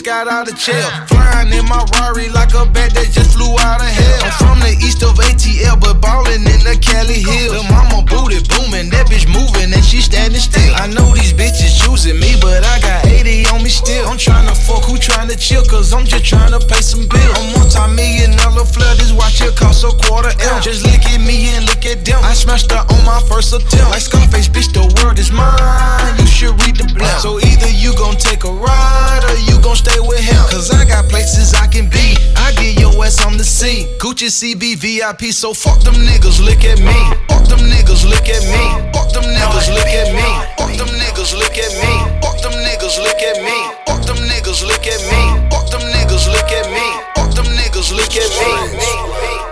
just 0.00 0.06
got 0.06 0.28
out 0.28 0.48
of 0.50 0.56
jail. 0.56 1.09
Flying 1.50 1.58
in 1.58 1.68
my 1.68 1.84
Rari 1.98 2.28
like 2.30 2.54
a 2.54 2.64
bat 2.66 2.94
that 2.94 3.10
just 3.10 3.36
flew 3.36 3.58
out 3.58 3.80
of 3.80 3.88
hell. 3.88 4.24
I'm 4.24 4.32
from 4.38 4.58
the 4.60 4.74
east 4.82 5.02
of 5.02 5.18
ATL, 5.18 5.80
but 5.80 6.00
ballin' 6.00 6.46
in 6.46 6.60
the 6.62 6.78
Cali 6.78 7.22
Hills. 7.22 7.52
The 7.52 7.64
mama 7.70 8.02
booty 8.06 8.38
booming, 8.46 8.90
that 8.90 9.06
bitch 9.10 9.26
moving 9.26 9.72
and 9.72 9.84
she 9.84 10.00
standing 10.00 10.40
still. 10.40 10.74
I 10.76 10.86
know 10.86 11.14
these 11.14 11.32
bitches 11.32 11.74
choosing 11.82 12.18
me, 12.18 12.36
but 12.40 12.62
I 12.64 12.80
got 12.80 13.06
80 13.06 13.46
on 13.50 13.62
me 13.62 13.70
still. 13.70 14.06
I'm 14.06 14.18
tryna 14.18 14.54
fuck, 14.54 14.84
who 14.84 14.96
tryna 14.96 15.38
chill? 15.38 15.64
Cause 15.66 15.92
I'm 15.92 16.04
just 16.04 16.24
tryna 16.24 16.60
pay 16.68 16.82
some 16.82 17.06
bills. 17.06 17.34
I'm 17.38 17.52
multi-million 17.54 18.36
dollar 18.36 18.66
flood, 18.66 18.98
this 18.98 19.12
watch 19.12 19.42
it 19.42 19.56
cost 19.56 19.84
a 19.84 19.90
quarter 20.06 20.30
M. 20.30 20.62
Just 20.62 20.86
look 20.86 21.02
at 21.06 21.20
me 21.20 21.50
and 21.54 21.66
look 21.66 21.84
at 21.86 22.04
them. 22.04 22.20
I 22.22 22.34
smashed 22.34 22.70
her 22.70 22.82
on 22.82 23.00
my 23.04 23.20
first 23.26 23.54
attempt. 23.54 23.90
Like 23.90 24.02
Scarface, 24.02 24.48
bitch, 24.48 24.70
the 24.72 24.86
world 25.00 25.18
is 25.18 25.32
mine. 25.32 26.14
You 26.18 26.26
should 26.26 26.54
read 26.62 26.76
the 26.76 26.86
blunt. 26.94 27.20
So 27.22 27.40
either 27.40 27.70
you 27.70 27.94
gon' 27.96 28.16
take 28.16 28.44
a 28.44 28.52
ride 28.52 29.22
or 29.26 29.36
you 29.48 29.58
gon' 29.62 29.76
stay 29.76 29.98
with 30.00 30.20
him. 30.20 30.42
Cause 30.50 30.70
I 30.70 30.84
got 30.84 31.08
places 31.08 31.39
I 31.40 31.66
can 31.66 31.88
be. 31.88 32.16
I 32.36 32.52
get 32.60 32.78
your 32.78 32.92
ass 33.04 33.24
on 33.24 33.36
the 33.36 33.44
scene. 33.44 33.88
Gucci 33.98 34.28
CB 34.28 34.76
VIP, 34.76 35.32
so 35.32 35.54
fuck 35.54 35.80
them 35.80 35.94
niggas, 35.94 36.44
look 36.44 36.64
at 36.64 36.78
me. 36.78 36.98
Fuck 37.28 37.48
them 37.48 37.60
niggas, 37.72 38.04
look 38.04 38.28
at 38.28 38.44
me. 38.52 38.64
Fuck 38.92 39.12
them 39.12 39.24
niggas, 39.24 39.72
look 39.72 39.88
at 39.88 40.12
me. 40.12 40.28
Fuck 40.60 40.76
them 40.76 40.92
niggas, 41.00 41.32
look 41.32 41.56
at 41.56 41.72
me. 41.80 41.92
Fuck 42.20 42.40
them 42.44 42.52
niggas, 42.60 43.00
look 43.00 43.22
at 43.24 43.38
me. 43.40 43.56
Fuck 43.88 44.04
them 44.04 44.20
niggas, 44.28 44.62
look 44.68 44.86
at 44.86 45.00
me. 45.08 45.20
Fuck 45.50 45.70
them 45.72 45.84
niggas, 45.92 46.28
look 46.28 46.52
at 46.52 46.66
me. 46.68 46.86
Fuck 47.16 47.32
them 47.34 47.48
niggas, 47.56 47.90
look 47.92 48.14
at 48.16 48.30
me. 48.36 49.49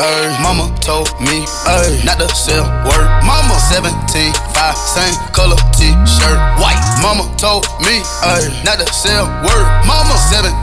Ay, 0.00 0.30
mama 0.42 0.70
told 0.80 1.10
me, 1.18 1.42
ay, 1.66 1.98
not 2.06 2.18
to 2.22 2.28
sell 2.30 2.62
word. 2.86 3.08
Mama 3.26 3.58
17, 3.66 3.90
5, 4.30 4.76
same 4.78 5.14
color 5.34 5.58
t-shirt, 5.74 6.38
white. 6.62 6.78
Mama 7.02 7.26
told 7.36 7.66
me, 7.82 7.98
ay, 8.22 8.46
not 8.62 8.78
to 8.78 8.86
sell 8.94 9.26
word. 9.42 9.66
Mama 9.90 10.14
17, 10.30 10.54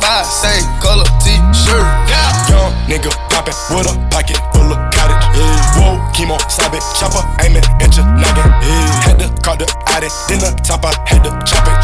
5, 0.00 0.24
same 0.24 0.64
color 0.80 1.04
t-shirt. 1.20 1.84
Yeah. 2.08 2.32
Young 2.48 2.72
nigga 2.88 3.12
poppin' 3.28 3.52
with 3.76 3.92
a 3.92 3.94
pocket 4.08 4.40
full 4.56 4.72
of 4.72 4.80
cottage. 4.96 5.20
Yeah. 5.36 5.76
Whoa, 5.76 6.00
chemo, 6.16 6.40
sabe, 6.48 6.80
chopper, 6.96 7.20
aiming 7.44 7.64
at 7.84 7.92
your 7.92 8.08
noggin. 8.16 8.48
Yeah. 8.64 9.04
Had 9.04 9.18
to 9.20 9.28
call 9.44 9.56
the 9.60 9.68
addy, 9.92 10.08
then 10.32 10.40
the 10.40 10.56
top 10.64 10.84
I 10.84 10.96
had 11.04 11.24
to 11.24 11.30
chop 11.44 11.68
it. 11.68 11.76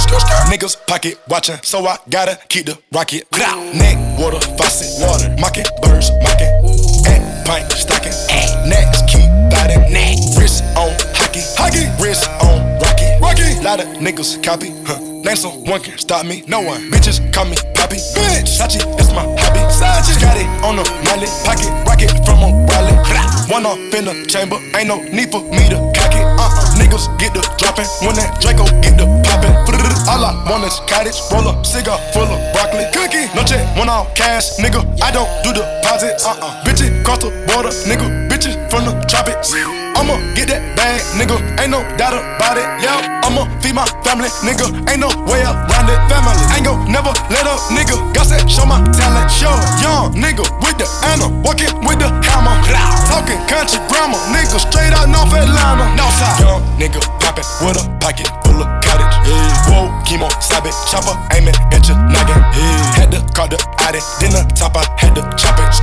Niggas 0.49 0.81
pocket 0.87 1.21
watchin', 1.29 1.61
so 1.63 1.85
I 1.87 1.99
gotta 2.09 2.39
keep 2.49 2.65
the 2.65 2.79
rocket. 2.93 3.29
Neck, 3.77 4.19
water, 4.19 4.41
faucet, 4.57 5.05
water, 5.05 5.29
mocking, 5.39 5.69
birds, 5.83 6.11
mocking. 6.23 6.84
Pint, 7.45 7.71
stocking, 7.73 8.13
next, 8.67 9.07
keep 9.07 9.29
biting. 9.53 9.85
Wrist 10.37 10.65
on 10.81 10.97
hockey, 11.13 11.45
hockey, 11.61 11.85
wrist 12.03 12.29
on 12.41 12.65
rocky, 12.81 13.05
rocky. 13.21 13.61
Lot 13.63 13.81
of 13.81 13.89
niggas 14.01 14.43
copy, 14.43 14.73
huh? 14.87 14.99
Name 14.99 15.37
someone 15.37 15.81
can 15.81 15.99
stop 15.99 16.25
me, 16.25 16.43
no 16.49 16.61
one. 16.63 16.81
Bitches 16.91 17.21
call 17.33 17.45
me 17.45 17.57
Poppy, 17.75 17.97
bitch. 18.17 18.49
Sachi, 18.49 18.81
it's 18.99 19.13
my 19.13 19.25
hobby. 19.41 19.61
Sachi, 19.69 20.17
got 20.21 20.37
it 20.37 20.49
on 20.65 20.77
the 20.77 20.85
mallet, 21.05 21.29
pocket, 21.45 21.69
rocket 21.85 22.11
from 22.25 22.41
a 22.41 22.51
wallet. 22.65 22.97
One 23.51 23.67
off 23.67 23.77
in 23.93 24.07
the 24.07 24.25
chamber, 24.27 24.57
ain't 24.75 24.89
no 24.89 24.97
need 25.13 25.31
for 25.31 25.43
me 25.45 25.69
to 25.69 25.77
cock 25.93 26.17
it. 26.17 26.25
Uh-uh. 26.25 26.81
Niggas 26.81 27.13
get 27.21 27.35
the 27.35 27.45
dropping 27.61 27.85
when 28.01 28.17
that 28.17 28.41
Draco 28.41 28.65
get 28.81 28.97
the 28.97 29.05
popping. 29.29 29.53
All 30.05 30.21
I 30.21 30.37
want 30.45 30.65
is 30.69 30.77
cottage, 30.85 31.17
roll 31.33 31.49
up, 31.49 31.65
cigar 31.65 31.97
full 32.13 32.29
of 32.29 32.39
broccoli. 32.53 32.85
Cookie, 32.93 33.25
no 33.33 33.41
check, 33.41 33.65
one 33.77 33.89
off 33.89 34.15
cash, 34.15 34.61
nigga. 34.61 34.85
I 35.01 35.09
don't 35.11 35.29
do 35.41 35.57
deposits. 35.57 36.27
Uh-uh. 36.29 36.61
Bitches 36.65 36.93
cross 37.05 37.25
the 37.25 37.33
border, 37.49 37.73
nigga. 37.89 38.05
Bitches 38.29 38.53
from 38.69 38.85
the 38.85 38.93
tropics. 39.09 39.49
I'ma 39.97 40.21
get 40.37 40.53
that 40.53 40.61
bag, 40.77 41.01
nigga. 41.17 41.41
Ain't 41.57 41.73
no 41.73 41.81
doubt 41.97 42.13
about 42.13 42.61
it. 42.61 42.69
Yeah, 42.85 43.25
I'ma 43.25 43.49
feed 43.65 43.73
my 43.73 43.89
family, 44.05 44.29
nigga. 44.45 44.69
Ain't 44.93 45.01
no 45.01 45.09
way 45.25 45.41
around 45.41 45.89
it. 45.89 45.97
Family, 46.13 46.37
ain't 46.53 46.69
gon' 46.69 46.85
never 46.93 47.17
let 47.33 47.49
up, 47.49 47.57
nigga. 47.73 47.97
Got 48.13 48.29
that, 48.29 48.45
show 48.45 48.69
my 48.69 48.85
talent. 48.93 49.33
Show 49.33 49.57
young 49.81 50.13
nigga 50.13 50.45
with 50.61 50.77
the 50.77 50.85
Anna, 51.09 51.33
walking 51.41 51.73
with 51.81 51.97
the 51.97 52.13
hammer. 52.29 52.53
Talking 53.09 53.41
country 53.49 53.81
grammar, 53.89 54.21
nigga. 54.37 54.61
Straight 54.61 54.93
out 54.93 55.09
North 55.09 55.33
Atlanta. 55.33 55.89
Northside. 55.97 56.45
Young 56.45 56.61
nigga 56.77 57.01
poppin' 57.25 57.49
with 57.65 57.81
a 57.81 57.85
pocket 58.05 58.29
full 58.45 58.61
of. 58.61 58.84
Yeah. 59.25 59.73
Whoa, 59.73 59.89
chemo, 60.05 60.29
it 60.29 60.77
chopper, 60.89 61.17
aiming 61.33 61.57
at 61.73 61.89
your 61.89 61.97
noggin. 61.97 62.41
Yeah. 62.53 63.01
Had 63.01 63.11
to 63.13 63.21
call 63.33 63.49
the 63.49 63.59
addy, 63.81 64.01
then 64.21 64.33
the 64.37 64.45
top 64.55 64.77
I 64.77 64.85
had 65.01 65.15
to 65.17 65.23
chop 65.37 65.59
it. 65.61 65.75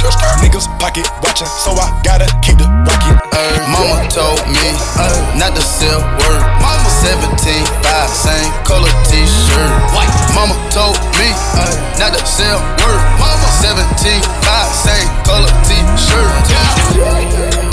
Niggas 0.42 0.70
pocket 0.80 1.06
watching, 1.22 1.48
so 1.48 1.72
I 1.74 1.90
gotta 2.04 2.30
keep 2.42 2.58
the 2.58 2.70
rocket. 2.86 3.18
Ay, 3.34 3.58
mama 3.70 4.06
told 4.10 4.42
me 4.50 4.74
ay, 4.98 5.18
not 5.38 5.54
to 5.56 5.62
sell 5.62 6.02
word. 6.22 6.42
Mama 6.62 6.90
17, 7.02 7.66
5, 7.82 8.10
same 8.10 8.52
color 8.66 8.94
t-shirt. 9.10 9.72
White. 9.94 10.14
Mama 10.34 10.56
told 10.70 10.98
me 11.18 11.30
ay, 11.58 11.74
not 11.98 12.14
to 12.14 12.22
sell 12.26 12.62
word. 12.82 13.02
Mama 13.18 13.48
17, 13.62 14.22
5, 14.22 14.86
same 14.86 15.10
color 15.26 15.52
t-shirt. 15.66 16.32
Yeah, 16.50 17.71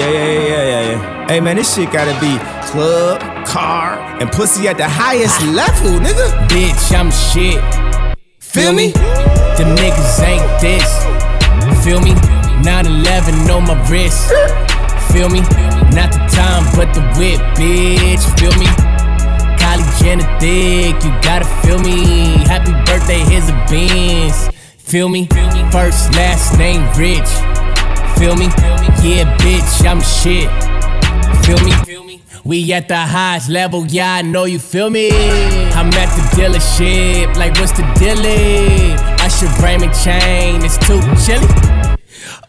yeah, 0.00 0.10
yeah, 0.10 0.48
yeah, 0.48 0.64
yeah, 0.64 0.90
yeah. 0.90 1.28
Hey 1.28 1.40
man, 1.40 1.56
this 1.56 1.74
shit 1.74 1.92
gotta 1.92 2.18
be 2.20 2.38
club, 2.70 3.20
car, 3.46 3.98
and 4.20 4.30
pussy 4.30 4.68
at 4.68 4.76
the 4.76 4.88
highest 4.88 5.40
ah. 5.42 5.52
level, 5.52 6.00
nigga. 6.00 6.26
Bitch, 6.48 6.92
I'm 6.96 7.10
shit. 7.10 7.60
Feel 8.40 8.72
me? 8.72 8.92
Them 9.56 9.76
niggas 9.76 10.20
ain't 10.24 10.42
this. 10.60 10.88
Feel 11.84 12.00
me? 12.00 12.12
9-11 12.64 13.48
on 13.54 13.64
my 13.64 13.76
wrist. 13.88 14.28
Feel 15.12 15.28
me? 15.28 15.40
Not 15.94 16.12
the 16.12 16.22
time, 16.30 16.64
but 16.74 16.92
the 16.94 17.02
whip, 17.18 17.40
bitch. 17.54 18.22
Feel 18.38 18.52
me? 18.58 18.66
Kylie 19.60 20.02
Jenner 20.02 20.40
thick, 20.40 20.96
you 21.04 21.10
gotta 21.22 21.46
feel 21.62 21.78
me. 21.78 22.38
Happy 22.48 22.72
birthday, 22.90 23.20
here's 23.20 23.48
a 23.48 23.54
Benz. 23.68 24.50
Feel 24.78 25.08
me? 25.08 25.26
First, 25.70 26.12
last 26.14 26.58
name, 26.58 26.82
Rich. 26.98 27.59
Feel 28.20 28.36
me? 28.36 28.44
Yeah, 29.00 29.34
bitch, 29.38 29.86
I'm 29.88 30.02
shit. 30.02 30.50
Feel 31.46 31.58
me? 31.64 32.20
We 32.44 32.70
at 32.74 32.86
the 32.86 32.98
highest 32.98 33.48
level, 33.48 33.86
yeah, 33.86 34.16
I 34.16 34.20
know 34.20 34.44
you 34.44 34.58
feel 34.58 34.90
me. 34.90 35.08
I'm 35.72 35.88
at 35.88 36.14
the 36.14 36.22
dealership, 36.36 37.34
like 37.36 37.54
what's 37.54 37.72
the 37.72 37.82
dealie? 37.96 38.94
Usher 39.24 39.48
Raymond 39.64 39.94
chain, 40.04 40.62
it's 40.62 40.76
too 40.76 41.00
chilly. 41.24 41.48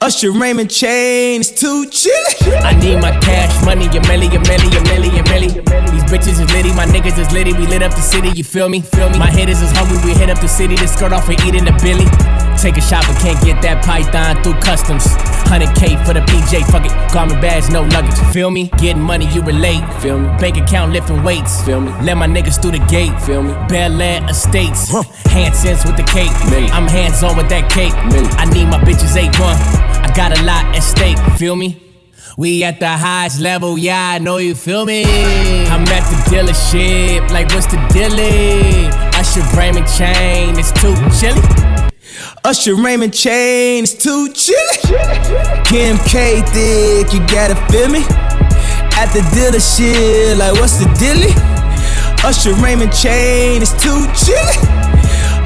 Usher 0.01 0.31
Raymond 0.31 0.69
Chain, 0.69 1.39
it's 1.39 1.51
too 1.51 1.89
chilly. 1.89 2.57
I 2.63 2.73
need 2.81 2.99
my 2.99 3.17
cash 3.19 3.63
money, 3.63 3.85
a 3.85 4.01
milli, 4.01 4.27
a 4.27 4.39
milli, 4.43 4.67
a 4.75 4.81
milli, 4.89 5.19
a 5.19 5.23
milli. 5.23 5.91
These 5.91 6.03
bitches 6.11 6.41
is 6.41 6.51
litty, 6.51 6.73
my 6.73 6.85
niggas 6.85 7.17
is 7.17 7.31
litty. 7.31 7.53
We 7.53 7.65
lit 7.67 7.81
up 7.81 7.91
the 7.91 8.01
city, 8.01 8.29
you 8.29 8.43
feel 8.43 8.67
me? 8.67 8.81
Feel 8.81 9.09
me? 9.09 9.19
My 9.19 9.31
hitters 9.31 9.61
is 9.61 9.71
hungry, 9.71 9.99
we 10.03 10.17
hit 10.17 10.29
up 10.29 10.41
the 10.41 10.49
city 10.49 10.75
to 10.75 10.87
skirt 10.87 11.13
off 11.13 11.29
and 11.29 11.39
eat 11.45 11.55
in 11.55 11.63
the 11.63 11.71
billy. 11.81 12.07
Take 12.57 12.77
a 12.77 12.81
shot, 12.81 13.05
but 13.07 13.17
can't 13.17 13.39
get 13.43 13.61
that 13.61 13.83
python 13.83 14.41
through 14.43 14.59
customs. 14.61 15.05
100k 15.51 16.05
for 16.05 16.13
the 16.13 16.21
PJ, 16.21 16.63
fuck 16.71 16.85
it. 16.85 16.91
Garment 17.13 17.41
bags, 17.41 17.69
no 17.69 17.81
luggage. 17.83 18.17
Feel 18.33 18.51
me? 18.51 18.69
Getting 18.77 19.01
money, 19.01 19.27
you 19.33 19.41
relate. 19.41 19.83
Feel 20.01 20.19
me? 20.19 20.27
Bank 20.39 20.57
account 20.57 20.93
lifting 20.93 21.23
weights. 21.23 21.61
Feel 21.63 21.81
me? 21.81 21.91
Let 22.01 22.17
my 22.17 22.27
niggas 22.27 22.61
through 22.61 22.71
the 22.71 22.85
gate. 22.85 23.19
Feel 23.21 23.43
me? 23.43 23.53
Bel 23.67 24.01
Air 24.01 24.23
Estates. 24.29 24.89
Hansons 25.25 25.83
with 25.85 25.97
the 25.97 26.03
cake. 26.03 26.31
I'm 26.71 26.87
hands 26.87 27.23
on 27.23 27.35
with 27.35 27.49
that 27.49 27.69
cake. 27.69 27.93
I 28.39 28.45
need 28.45 28.65
my 28.65 28.79
bitches 28.79 29.17
A1. 29.17 29.31
I 29.33 30.13
got 30.15 30.37
a 30.37 30.43
lot 30.43 30.63
at 30.75 30.81
stake. 30.81 31.17
Feel 31.37 31.55
me? 31.55 31.81
We 32.37 32.63
at 32.63 32.79
the 32.79 32.87
highest 32.87 33.41
level, 33.41 33.77
yeah, 33.77 34.11
I 34.15 34.19
know 34.19 34.37
you 34.37 34.55
feel 34.55 34.85
me. 34.85 35.03
I'm 35.03 35.85
at 35.87 36.09
the 36.09 36.35
dealership, 36.35 37.29
like 37.29 37.49
what's 37.49 37.67
the 37.67 37.75
dealie? 37.91 38.89
Usher 39.15 39.43
Raymond 39.57 39.85
chain, 39.87 40.57
it's 40.57 40.71
too 40.71 40.95
chilly. 41.19 41.70
Usher 42.43 42.75
Raymond 42.75 43.13
chain, 43.13 43.83
it's 43.83 43.93
too 43.93 44.31
chilly. 44.33 44.77
Kim 45.65 45.97
K 45.99 46.41
thick, 46.51 47.13
you 47.13 47.19
gotta 47.27 47.55
feel 47.71 47.89
me. 47.89 48.03
At 48.97 49.11
the 49.13 49.21
dealership, 49.33 50.37
like 50.37 50.53
what's 50.59 50.77
the 50.77 50.85
dealie? 50.99 51.33
Usher 52.23 52.53
Raymond 52.55 52.93
chain, 52.93 53.61
it's 53.61 53.71
too 53.81 54.07
chilly. 54.13 54.81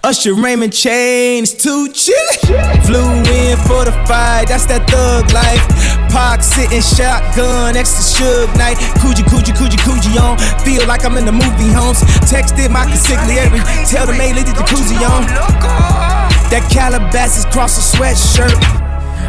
Usher 0.05 0.35
Raymond 0.35 0.71
chains, 0.71 1.51
too 1.51 1.89
chilly. 1.89 2.37
Flew 2.85 3.09
in 3.25 3.57
for 3.65 3.85
the 3.85 3.91
fight, 4.05 4.45
that's 4.47 4.67
that 4.67 4.87
thug 4.87 5.31
life. 5.33 5.65
Pac 6.13 6.43
sitting 6.43 6.81
shotgun 6.81 7.73
next 7.73 7.97
to 7.97 8.23
Suge 8.23 8.55
Knight. 8.55 8.77
Coogi, 9.01 9.23
Coogi, 9.25 9.51
Coogi, 9.57 9.77
Coogi 9.81 10.21
on. 10.21 10.37
Feel 10.63 10.87
like 10.87 11.05
I'm 11.05 11.17
in 11.17 11.25
the 11.25 11.31
movie 11.31 11.73
homes. 11.73 12.01
Texted 12.29 12.69
my 12.69 12.85
consigliere, 12.85 13.49
tell 13.89 14.05
the 14.05 14.13
leave 14.13 14.45
the 14.45 14.53
jacuzzi 14.53 14.95
on. 15.09 16.14
That 16.55 16.71
Calabasas 16.71 17.43
cross 17.51 17.75
a 17.77 17.97
sweatshirt. 17.97 18.84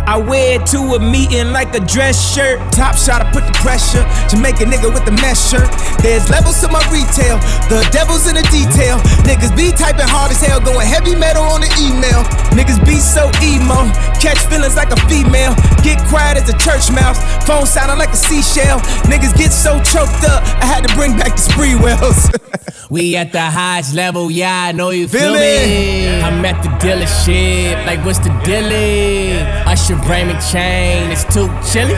I 0.06 0.16
wear 0.16 0.60
it 0.60 0.66
to 0.70 0.78
a 0.94 1.00
meeting 1.00 1.50
like 1.50 1.74
a 1.74 1.80
dress 1.80 2.14
shirt. 2.14 2.62
Top 2.70 2.94
shot, 2.94 3.20
I 3.20 3.26
put 3.34 3.42
the 3.42 3.56
pressure. 3.58 4.06
Jamaica 4.30 4.62
nigga 4.62 4.86
with 4.86 5.04
the 5.04 5.10
mesh 5.18 5.50
shirt. 5.50 5.66
There's 5.98 6.30
levels 6.30 6.62
to 6.62 6.68
my 6.70 6.78
retail. 6.94 7.42
The 7.66 7.82
devil's 7.90 8.30
in 8.30 8.38
the 8.38 8.46
detail. 8.54 9.02
Niggas 9.26 9.50
be 9.58 9.74
typing 9.74 10.06
hard 10.06 10.30
as 10.30 10.38
hell, 10.38 10.62
going 10.62 10.86
heavy 10.86 11.18
metal 11.18 11.42
on 11.42 11.60
the 11.60 11.70
email. 11.82 12.22
Niggas 12.54 12.78
be 12.86 13.02
so 13.02 13.26
emo. 13.42 13.90
Catch 14.22 14.38
feelings 14.46 14.78
like 14.78 14.94
a 14.94 15.00
female. 15.10 15.58
Get 15.82 15.98
quiet 16.06 16.38
as 16.38 16.46
a 16.48 16.56
church 16.62 16.86
mouse. 16.94 17.18
Phone 17.42 17.66
sounding 17.66 17.98
like 17.98 18.14
a 18.14 18.16
seashell. 18.16 18.78
Niggas 19.10 19.34
get 19.36 19.50
so 19.50 19.82
choked 19.82 20.22
up, 20.22 20.42
I 20.62 20.66
had 20.66 20.86
to 20.86 20.94
bring 20.94 21.18
back 21.18 21.34
the 21.34 21.42
spree 21.42 21.74
wells. 21.74 22.30
we 22.90 23.16
at 23.16 23.32
the 23.32 23.42
highest 23.42 23.94
level, 23.94 24.30
yeah, 24.30 24.70
I 24.70 24.72
know 24.72 24.90
you 24.90 25.08
feel, 25.08 25.20
feel 25.20 25.34
me. 25.34 25.66
me. 25.66 26.20
I'm 26.20 26.44
at 26.44 26.62
the 26.62 26.70
dealership, 26.78 27.84
like 27.86 28.04
what's 28.04 28.20
the 28.20 28.30
dilly? 28.44 29.38
Usher 29.66 29.95
Raymond 30.04 30.40
chain 30.40 31.10
is 31.10 31.24
too 31.24 31.48
chilly. 31.64 31.94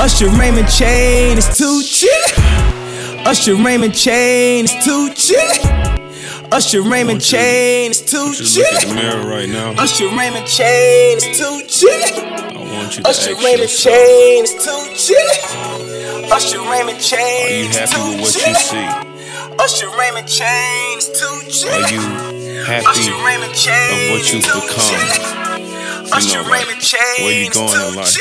Usher 0.00 0.28
Raymond 0.28 0.68
chain 0.68 1.38
is 1.38 1.56
too 1.56 1.82
chilly. 1.82 2.32
Usher 3.24 3.54
Raymond 3.56 3.94
chain 3.94 4.64
is 4.64 4.72
too 4.84 5.12
chilly. 5.14 5.88
Usher 6.50 6.82
Raymond 6.82 7.20
chain 7.20 7.90
is 7.90 8.00
too 8.00 8.32
chilly. 8.34 8.64
Look 8.72 8.82
at 8.82 8.88
the 8.88 8.94
mirror 8.94 9.26
right 9.26 9.48
now. 9.48 9.72
Usher 9.72 10.08
Raymond 10.16 10.46
chain 10.46 11.16
is 11.18 11.24
too 11.38 11.62
chilly. 11.66 12.22
I 12.22 12.56
want 12.56 12.96
you 12.96 13.02
to 13.02 13.08
Usher 13.08 13.34
Raymond 13.36 13.70
chain 13.70 14.44
is 14.44 14.54
too 14.54 14.94
chilly. 14.94 16.32
Usher 16.32 16.60
Raymond 16.60 17.00
chain 17.00 17.18
Are 17.20 17.62
you 17.62 17.68
happy 17.68 18.00
with 18.10 18.20
what 18.20 18.46
you 18.46 18.54
see? 18.54 19.08
Usher 19.58 19.90
Raymond 19.98 20.28
chain 20.28 20.98
is 20.98 21.08
too 21.08 21.40
chilly. 21.50 21.82
Are 21.82 21.90
you 21.90 22.64
happy 22.64 23.10
of 23.10 24.10
what 24.10 24.32
you've 24.32 24.44
become? 24.44 25.57
You 26.08 26.34
know, 26.34 26.42
like, 26.48 26.66
where 27.18 27.44
you 27.44 27.50
going 27.50 27.68
in 27.68 27.94
life? 27.94 28.16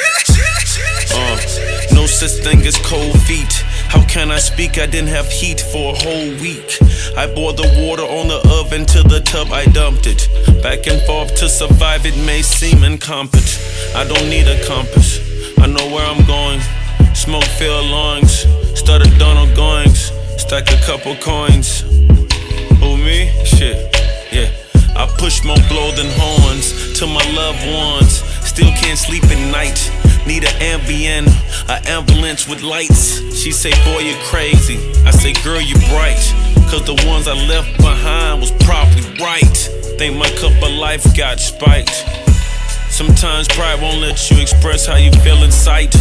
Uh, 1.14 1.96
no 1.96 2.06
such 2.06 2.44
thing 2.44 2.62
as 2.68 2.76
cold 2.78 3.20
feet. 3.22 3.52
How 3.88 4.06
can 4.08 4.30
I 4.30 4.40
speak? 4.40 4.78
I 4.78 4.86
didn't 4.86 5.08
have 5.08 5.28
heat 5.28 5.62
for 5.62 5.94
a 5.94 5.98
whole 5.98 6.30
week. 6.42 6.78
I 7.16 7.28
poured 7.34 7.56
the 7.56 7.68
water 7.80 8.04
on 8.04 8.28
the 8.28 8.42
oven 8.60 8.86
to 8.88 9.04
the 9.04 9.22
tub, 9.22 9.52
I 9.52 9.66
dumped 9.66 10.06
it. 10.06 10.28
Back 10.62 10.88
and 10.88 11.02
forth 11.04 11.34
to 11.38 11.48
survive, 11.48 12.06
it 12.06 12.18
may 12.18 12.42
seem 12.42 12.84
incompetent. 12.84 13.58
I 13.96 14.04
don't 14.04 14.30
need 14.30 14.48
a 14.48 14.64
compass, 14.68 15.20
I 15.58 15.68
know 15.68 15.88
where 15.90 16.06
I'm 16.06 16.26
going. 16.26 16.60
Smoke 17.16 17.46
filled 17.58 17.90
lungs, 17.90 18.46
stutter 18.78 19.10
Donald 19.18 19.50
Goines, 19.58 20.12
stack 20.38 20.70
a 20.72 20.78
couple 20.86 21.16
coins. 21.16 21.82
Who 22.82 22.98
me? 22.98 23.32
Shit. 23.46 23.97
I 24.98 25.06
push 25.20 25.44
more 25.44 25.62
blow 25.70 25.92
than 25.92 26.08
horns 26.18 26.98
to 26.98 27.06
my 27.06 27.24
loved 27.32 27.62
ones. 27.70 28.24
Still 28.42 28.72
can't 28.82 28.98
sleep 28.98 29.24
at 29.26 29.52
night. 29.52 29.78
Need 30.26 30.44
an 30.44 30.58
Ambien, 30.60 31.28
an 31.70 31.86
ambulance 31.86 32.50
with 32.50 32.64
lights. 32.64 33.22
She 33.38 33.52
say, 33.52 33.70
boy, 33.86 34.00
you're 34.00 34.24
crazy. 34.24 34.78
I 35.06 35.12
say, 35.12 35.34
girl, 35.44 35.62
you 35.62 35.76
bright. 35.94 36.18
Cause 36.74 36.84
the 36.84 36.98
ones 37.08 37.28
I 37.28 37.34
left 37.48 37.78
behind 37.78 38.42
was 38.42 38.50
probably 38.66 39.06
right. 39.22 39.58
Think 40.02 40.18
my 40.18 40.30
cup 40.42 40.58
of 40.64 40.74
life 40.74 41.06
got 41.16 41.40
spiked. 41.40 42.04
Sometimes 42.90 43.48
pride 43.50 43.80
won't 43.80 44.02
let 44.02 44.32
you 44.32 44.42
express 44.42 44.88
how 44.88 44.96
you 44.96 45.12
feel 45.22 45.44
inside. 45.44 45.94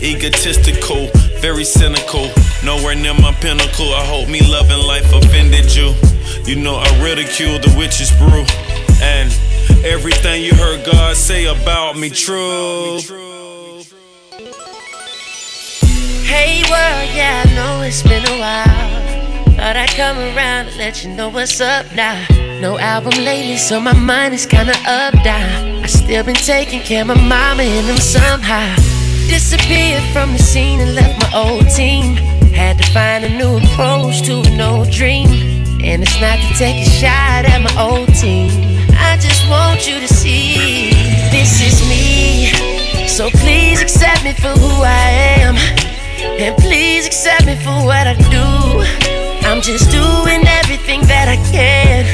Egotistical, 0.00 1.10
very 1.44 1.62
cynical. 1.62 2.30
Nowhere 2.64 2.94
near 2.94 3.12
my 3.12 3.30
pinnacle. 3.32 3.92
I 3.92 4.06
hope 4.06 4.30
me 4.30 4.40
loving 4.50 4.82
life 4.86 5.12
offended 5.12 5.76
you. 5.76 5.92
You 6.46 6.56
know 6.56 6.76
I 6.76 6.88
ridicule 7.04 7.58
the 7.58 7.70
witch's 7.76 8.10
brew. 8.16 8.46
And 9.02 9.28
everything 9.84 10.42
you 10.42 10.54
heard 10.54 10.86
God 10.86 11.14
say 11.18 11.44
about 11.44 11.98
me 11.98 12.08
true. 12.08 12.98
Hey 16.32 16.62
world, 16.72 17.08
yeah, 17.12 17.44
I 17.44 17.54
know 17.54 17.82
it's 17.82 18.02
been 18.02 18.24
a 18.24 18.38
while. 18.40 19.54
Thought 19.56 19.76
I'd 19.76 19.90
come 19.90 20.16
around 20.16 20.68
and 20.68 20.76
let 20.78 21.04
you 21.04 21.10
know 21.10 21.28
what's 21.28 21.60
up 21.60 21.84
now. 21.94 22.16
No 22.62 22.78
album 22.78 23.22
lately, 23.22 23.58
so 23.58 23.78
my 23.80 23.92
mind 23.92 24.32
is 24.32 24.46
kinda 24.46 24.74
up 24.86 25.12
down. 25.22 25.84
I 25.84 25.88
still 25.88 26.24
been 26.24 26.36
taking 26.36 26.80
care 26.80 27.02
of 27.02 27.08
my 27.08 27.20
mama 27.20 27.64
and 27.64 27.86
them 27.86 27.98
somehow. 27.98 29.03
Disappeared 29.28 30.02
from 30.12 30.32
the 30.32 30.38
scene 30.38 30.80
and 30.80 30.94
left 30.94 31.18
my 31.20 31.38
old 31.38 31.68
team. 31.70 32.16
Had 32.52 32.78
to 32.78 32.84
find 32.92 33.24
a 33.24 33.28
new 33.28 33.56
approach 33.56 34.22
to 34.22 34.42
an 34.46 34.60
old 34.60 34.90
dream. 34.90 35.28
And 35.82 36.02
it's 36.02 36.20
not 36.20 36.38
to 36.38 36.54
take 36.54 36.86
a 36.86 36.90
shot 36.90 37.44
at 37.44 37.60
my 37.60 37.74
old 37.80 38.08
team. 38.14 38.50
I 38.92 39.16
just 39.16 39.48
want 39.48 39.88
you 39.88 39.98
to 39.98 40.08
see 40.08 40.90
this 41.32 41.60
is 41.60 41.88
me. 41.88 42.52
So 43.08 43.30
please 43.30 43.82
accept 43.82 44.24
me 44.24 44.32
for 44.34 44.54
who 44.58 44.82
I 44.82 45.08
am. 45.40 45.56
And 46.38 46.56
please 46.58 47.06
accept 47.06 47.46
me 47.46 47.56
for 47.56 47.84
what 47.84 48.06
I 48.06 48.14
do. 48.30 49.48
I'm 49.48 49.60
just 49.60 49.90
doing 49.90 50.46
everything 50.46 51.00
that 51.02 51.28
I 51.28 51.36
can. 51.50 52.04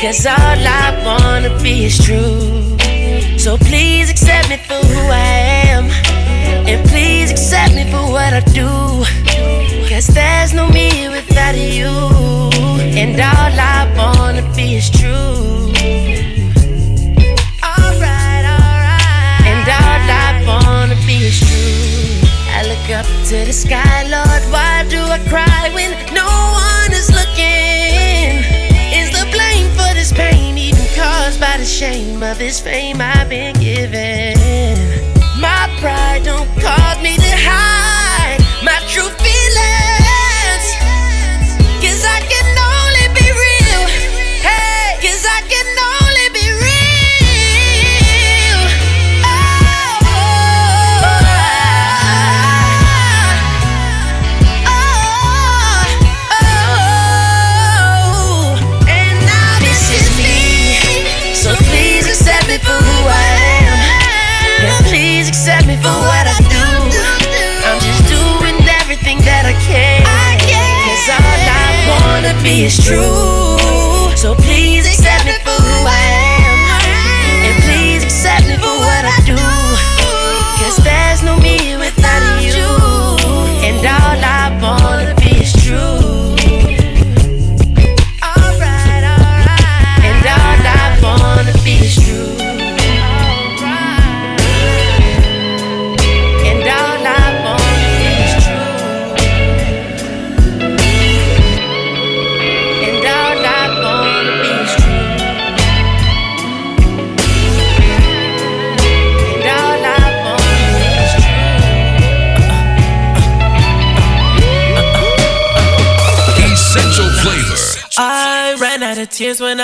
Cause 0.00 0.26
all 0.26 0.36
I 0.36 1.02
wanna 1.04 1.50
be 1.62 1.84
is 1.84 1.98
true. 2.04 2.76
So 3.38 3.56
please 3.56 4.10
accept 4.10 4.48
me 4.48 4.56
for 4.56 4.74
who 4.74 5.00
I 5.10 5.64
am. 5.68 6.15
And 6.68 6.84
please 6.88 7.30
accept 7.30 7.74
me 7.74 7.84
for 7.90 8.10
what 8.10 8.32
I 8.34 8.40
do. 8.40 8.66
Cause 9.88 10.08
there's 10.08 10.52
no 10.52 10.68
me 10.68 11.08
without 11.08 11.54
you. 11.54 11.86
And 12.98 13.14
all 13.20 13.54
I 13.54 13.86
wanna 13.96 14.42
be 14.54 14.74
is 14.74 14.90
true. 14.90 15.70
Alright, 17.62 18.44
alright. 18.54 19.46
And 19.46 19.62
all 19.78 20.02
I 20.10 20.42
wanna 20.44 20.96
be 21.06 21.30
is 21.30 21.38
true. 21.38 22.28
I 22.50 22.62
look 22.66 22.90
up 22.90 23.06
to 23.30 23.44
the 23.46 23.52
sky, 23.52 24.02
Lord. 24.10 24.42
Why 24.52 24.84
do 24.88 24.98
I 24.98 25.18
cry 25.28 25.70
when 25.72 25.92
no 26.12 26.26
one 26.26 26.90
is 26.92 27.08
looking? 27.14 28.42
Is 28.90 29.12
the 29.12 29.24
blame 29.30 29.70
for 29.78 29.94
this 29.94 30.12
pain 30.12 30.58
even 30.58 30.84
caused 30.96 31.38
by 31.40 31.58
the 31.58 31.64
shame 31.64 32.24
of 32.24 32.38
this 32.38 32.60
fame 32.60 33.00
I've 33.00 33.28
been 33.28 33.54
given? 33.60 35.15
My 35.38 35.68
pride 35.80 36.24
don't 36.24 36.48
cause 36.60 37.02
me 37.02 37.16
to 37.16 37.32
hide. 37.36 38.40
My 38.64 38.78
true 38.88 39.10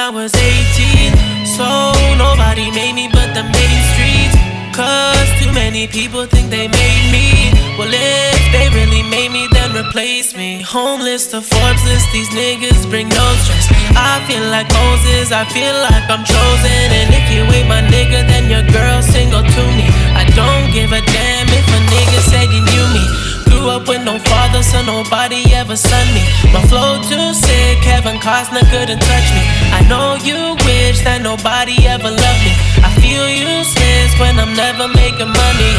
I 0.03 0.11
was 0.11 0.35
18. 0.35 1.15
So 1.47 1.63
nobody 2.19 2.75
made 2.75 2.91
me 2.91 3.07
but 3.07 3.39
the 3.39 3.47
main 3.47 3.79
streets. 3.95 4.35
Cause 4.75 5.31
too 5.39 5.55
many 5.55 5.87
people 5.87 6.27
think 6.27 6.51
they 6.51 6.67
made 6.67 7.07
me. 7.15 7.55
Well, 7.79 7.87
if 7.87 8.43
they 8.51 8.67
really 8.75 9.07
made 9.07 9.31
me, 9.31 9.47
then 9.55 9.71
replace 9.71 10.35
me. 10.35 10.61
Homeless 10.61 11.31
to 11.31 11.39
Forbes 11.39 11.85
list, 11.87 12.11
these 12.11 12.27
niggas 12.35 12.83
bring 12.91 13.15
no 13.15 13.27
stress. 13.47 13.71
I 13.95 14.19
feel 14.27 14.43
like 14.51 14.67
Moses, 14.75 15.31
I 15.31 15.47
feel 15.55 15.77
like 15.87 16.11
I'm 16.11 16.27
chosen. 16.27 16.83
And 16.99 17.15
if 17.15 17.27
you 17.31 17.47
ain't 17.55 17.71
my 17.71 17.87
nigga, 17.87 18.27
then 18.27 18.51
your 18.51 18.67
girl 18.75 19.03
single 19.07 19.47
to 19.47 19.63
me. 19.79 19.87
I 20.19 20.27
don't 20.35 20.75
give 20.75 20.91
a 20.91 20.99
damn 20.99 21.47
if 21.47 21.67
a 21.79 21.81
nigga 21.95 22.19
said 22.27 22.51
he 22.51 22.59
knew 22.59 22.87
me. 22.91 23.32
Grew 23.63 23.71
up 23.71 23.87
with 23.87 24.03
no 24.03 24.19
father, 24.19 24.61
so 24.61 24.83
nobody 24.83 25.55
ever 25.55 25.77
son 25.77 26.07
me. 26.11 26.27
My 26.51 26.59
flow 26.67 26.99
too 26.99 27.31
sick, 27.31 27.79
Kevin 27.79 28.19
Costner 28.19 28.67
couldn't 28.75 28.99
touch 28.99 29.29
me. 29.31 29.43
I 29.71 29.87
know 29.87 30.19
you 30.19 30.59
wish 30.67 30.99
that 31.07 31.23
nobody 31.23 31.87
ever 31.87 32.11
loved 32.11 32.43
me. 32.43 32.51
I 32.83 32.91
feel 32.99 33.23
useless 33.31 34.19
when 34.19 34.35
I'm 34.43 34.59
never 34.59 34.91
making 34.91 35.31
money. 35.31 35.75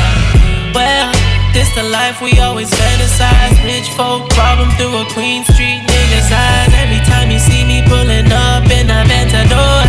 Well, 0.72 1.12
this 1.52 1.68
the 1.76 1.84
life 1.84 2.24
we 2.24 2.40
always 2.40 2.72
fantasize. 2.72 3.60
Rich 3.68 3.92
folk 4.00 4.32
problem 4.32 4.72
through 4.80 5.04
a 5.04 5.06
Queen 5.12 5.44
Street 5.44 5.84
nigga's 5.84 6.32
eyes. 6.32 6.72
Every 6.80 7.04
time 7.04 7.36
you 7.36 7.40
see 7.44 7.68
me 7.68 7.84
pulling 7.84 8.32
up 8.32 8.64
in 8.72 8.88
a 8.88 9.04
Ventador, 9.04 9.84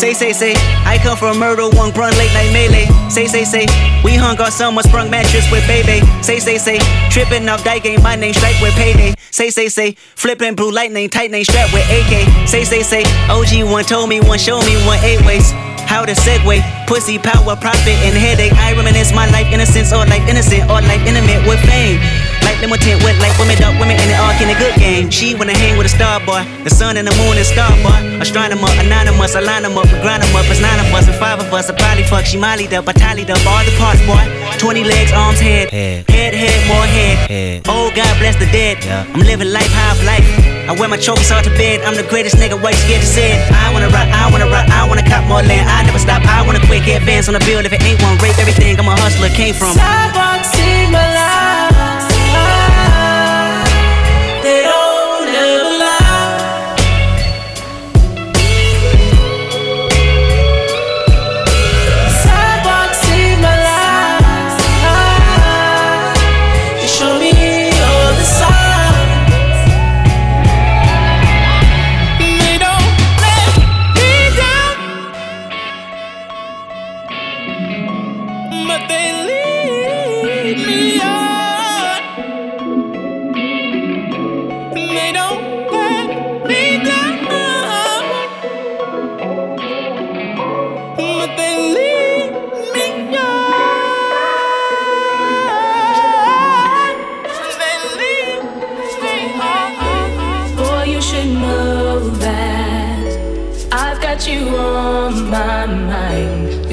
Say, 0.00 0.14
say, 0.14 0.32
say, 0.32 0.54
I 0.88 0.96
come 1.02 1.18
from 1.18 1.38
murder, 1.38 1.68
one 1.76 1.92
run 1.92 2.16
late 2.16 2.32
night 2.32 2.50
melee. 2.54 2.88
Say, 3.10 3.26
say, 3.26 3.44
say, 3.44 3.66
we 4.02 4.16
hung 4.16 4.40
on 4.40 4.50
someone 4.50 4.82
sprung 4.82 5.10
mattress 5.10 5.44
with 5.52 5.60
baby. 5.66 6.00
Say, 6.22 6.38
say, 6.38 6.56
say, 6.56 6.78
tripping 7.10 7.46
off 7.50 7.62
die 7.64 7.80
game, 7.80 8.02
my 8.02 8.16
name 8.16 8.32
strike 8.32 8.58
with 8.62 8.72
payday. 8.76 9.12
Say, 9.30 9.50
say, 9.50 9.68
say, 9.68 9.92
flipping 10.16 10.54
blue 10.54 10.72
lightning, 10.72 11.10
tight 11.10 11.30
name 11.30 11.44
strap 11.44 11.70
with 11.74 11.84
AK. 11.92 12.48
Say, 12.48 12.64
say, 12.64 12.80
say, 12.82 13.04
OG 13.28 13.70
one 13.70 13.84
told 13.84 14.08
me, 14.08 14.20
one 14.20 14.38
show 14.38 14.60
me, 14.62 14.74
one 14.86 14.98
eight 15.04 15.20
ways. 15.26 15.52
How 15.84 16.06
to 16.06 16.12
segue, 16.12 16.86
pussy 16.86 17.18
power, 17.18 17.54
profit, 17.56 17.98
and 18.00 18.16
headache. 18.16 18.54
I 18.54 18.72
reminisce 18.72 19.12
my 19.12 19.28
life 19.30 19.52
innocence 19.52 19.92
or 19.92 20.06
life 20.06 20.26
innocent 20.26 20.64
or 20.70 20.80
life 20.80 21.04
intimate 21.04 21.46
with 21.46 21.60
fame. 21.68 22.00
Like 22.60 22.68
limited 22.76 23.00
with 23.00 23.16
like 23.24 23.32
women, 23.40 23.56
dark 23.56 23.72
women, 23.80 23.96
and 23.96 24.04
it 24.12 24.20
all 24.20 24.36
in 24.36 24.52
a 24.52 24.58
good 24.60 24.76
game. 24.76 25.08
She 25.08 25.32
wanna 25.32 25.56
hang 25.56 25.80
with 25.80 25.88
a 25.88 25.94
star 25.96 26.20
boy, 26.20 26.44
the 26.60 26.68
sun 26.68 27.00
and 27.00 27.08
the 27.08 27.14
moon 27.16 27.40
and 27.40 27.48
star 27.48 27.72
boy. 27.80 27.96
Astronomer, 28.20 28.68
anonymous, 28.76 29.32
I 29.32 29.40
line 29.40 29.64
them 29.64 29.80
up, 29.80 29.88
we 29.88 29.96
grind 30.04 30.20
them 30.20 30.28
up. 30.36 30.44
It's 30.44 30.60
nine 30.60 30.76
of 30.76 30.92
us 30.92 31.08
and 31.08 31.16
five 31.16 31.40
of 31.40 31.48
us. 31.56 31.70
I 31.70 31.72
probably 31.72 32.04
fuck, 32.04 32.28
she 32.28 32.36
mollied 32.36 32.76
up, 32.76 32.84
I 32.84 32.92
tallied 32.92 33.32
up 33.32 33.40
all 33.48 33.64
the 33.64 33.72
parts, 33.80 34.04
boy. 34.04 34.20
20 34.60 34.84
legs, 34.84 35.08
arms, 35.16 35.40
head, 35.40 35.72
head, 35.72 36.04
head, 36.12 36.60
more 36.68 36.84
head. 36.84 37.64
Oh, 37.64 37.88
God 37.96 38.12
bless 38.20 38.36
the 38.36 38.44
dead. 38.52 38.76
I'm 39.08 39.24
living 39.24 39.48
life, 39.48 39.72
half 39.72 39.96
life. 40.04 40.28
I 40.68 40.76
wear 40.76 40.88
my 40.92 41.00
trophies 41.00 41.32
all 41.32 41.40
to 41.40 41.52
bed. 41.56 41.80
I'm 41.88 41.96
the 41.96 42.04
greatest 42.12 42.36
nigga, 42.36 42.60
why 42.60 42.76
you 42.76 42.80
scared 42.84 43.00
to 43.00 43.08
say 43.08 43.40
it? 43.40 43.52
I 43.56 43.72
wanna 43.72 43.88
rock, 43.88 44.04
I 44.12 44.28
wanna 44.28 44.52
rock, 44.52 44.68
I 44.68 44.84
wanna 44.84 45.08
cop 45.08 45.24
more 45.24 45.40
land. 45.40 45.64
I 45.64 45.80
never 45.88 45.98
stop, 45.98 46.20
I 46.28 46.44
wanna 46.44 46.60
quick 46.68 46.84
advance 46.84 47.24
on 47.24 47.32
the 47.32 47.44
bill. 47.48 47.64
If 47.64 47.72
it 47.72 47.80
ain't 47.80 48.02
one, 48.04 48.20
rape 48.20 48.36
everything. 48.36 48.76
I'm 48.76 48.84
a 48.84 48.92
hustler, 49.00 49.32
came 49.32 49.56
from. 49.56 49.72
Sidewalks 49.72 50.52
in 50.60 50.92
my 50.92 51.00
life. 51.08 51.89
They 52.32 52.89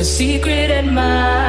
secret 0.07 0.71
admirer. 0.71 1.46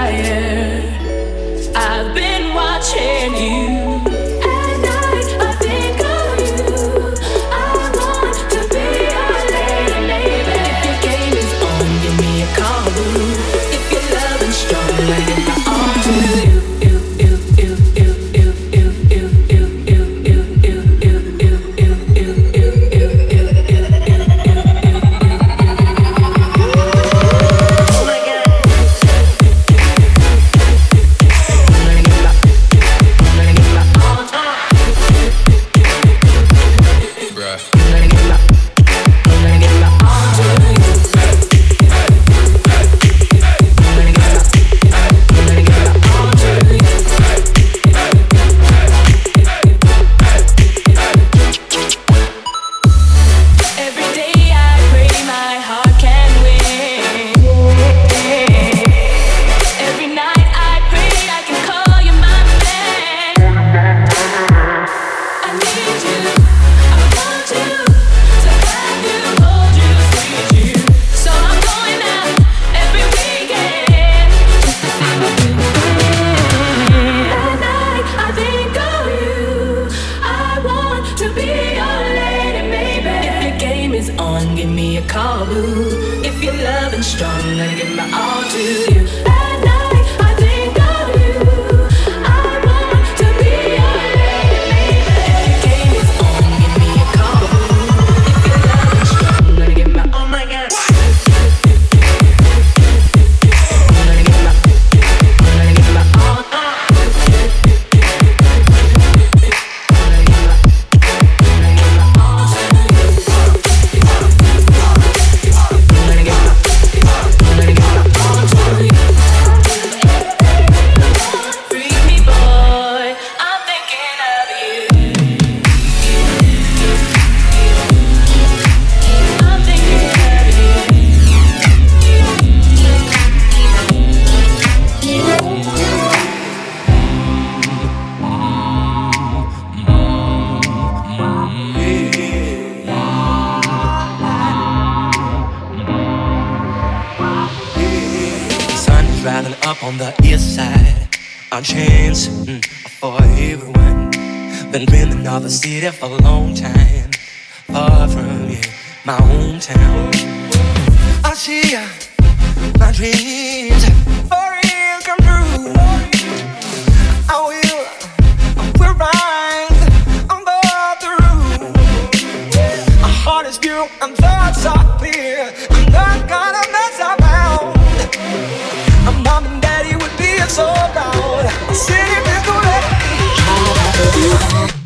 YouTube. 184.19 184.78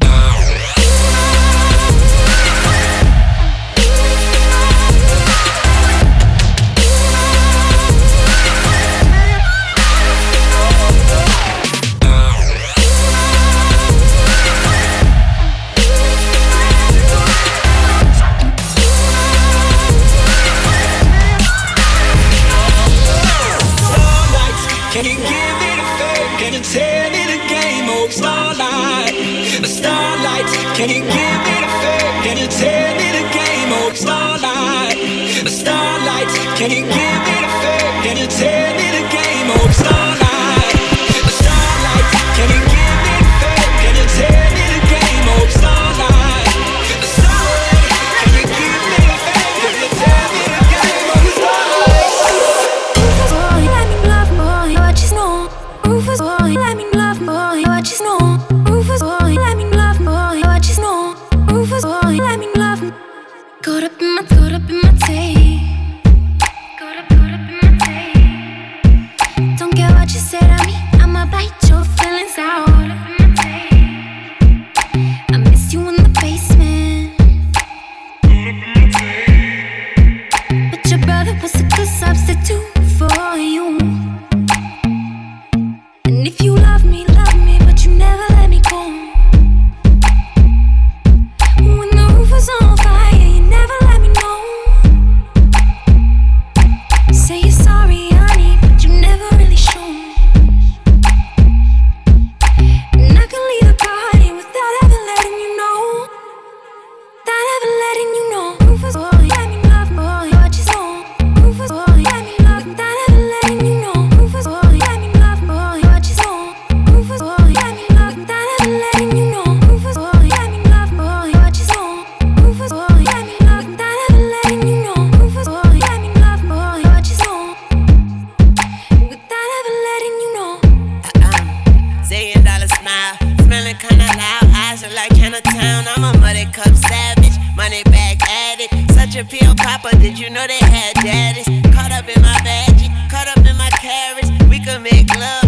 you 140.22 140.30
know 140.30 140.46
they 140.46 140.58
had 140.58 140.94
daddies. 140.94 141.46
Caught 141.74 141.90
up 141.90 142.08
in 142.08 142.22
my 142.22 142.38
baggage, 142.44 142.90
caught 143.10 143.26
up 143.26 143.44
in 143.44 143.56
my 143.56 143.70
carriage. 143.70 144.30
We 144.48 144.60
could 144.60 144.80
make 144.80 145.08
love. 145.18 145.41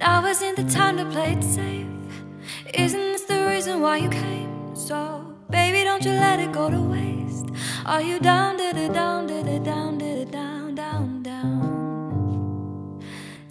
Now 0.00 0.24
isn't 0.24 0.56
the 0.56 0.64
time 0.64 0.96
to 0.96 1.04
play 1.04 1.32
it 1.32 1.44
safe. 1.44 1.86
Isn't 2.72 3.12
this 3.12 3.24
the 3.24 3.46
reason 3.46 3.82
why 3.82 3.98
you 3.98 4.08
came? 4.08 4.74
So, 4.74 5.36
baby, 5.50 5.84
don't 5.84 6.02
you 6.02 6.12
let 6.12 6.40
it 6.40 6.52
go 6.52 6.70
to 6.70 6.80
waste. 6.80 7.48
Are 7.84 8.00
you 8.00 8.18
down, 8.18 8.56
did 8.56 8.78
it 8.78 8.94
down, 8.94 9.26
did 9.26 9.46
it 9.46 9.62
down, 9.62 9.98
did 9.98 10.16
it 10.16 10.30
down, 10.30 10.74
down, 10.74 11.22
down? 11.22 12.98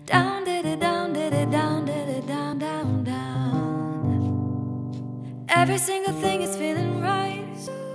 Down, 0.07 0.43
did 0.43 0.65
it 0.65 0.79
down, 0.79 1.13
did 1.13 1.33
it 1.33 1.51
down, 1.51 1.85
did 1.85 2.09
it 2.09 2.25
down, 2.25 2.57
down, 2.57 3.03
down. 3.03 4.25
Every 5.49 5.77
single 5.77 6.13
thing 6.19 6.41
is 6.41 6.55
feeling 6.55 6.99
right. 6.99 7.45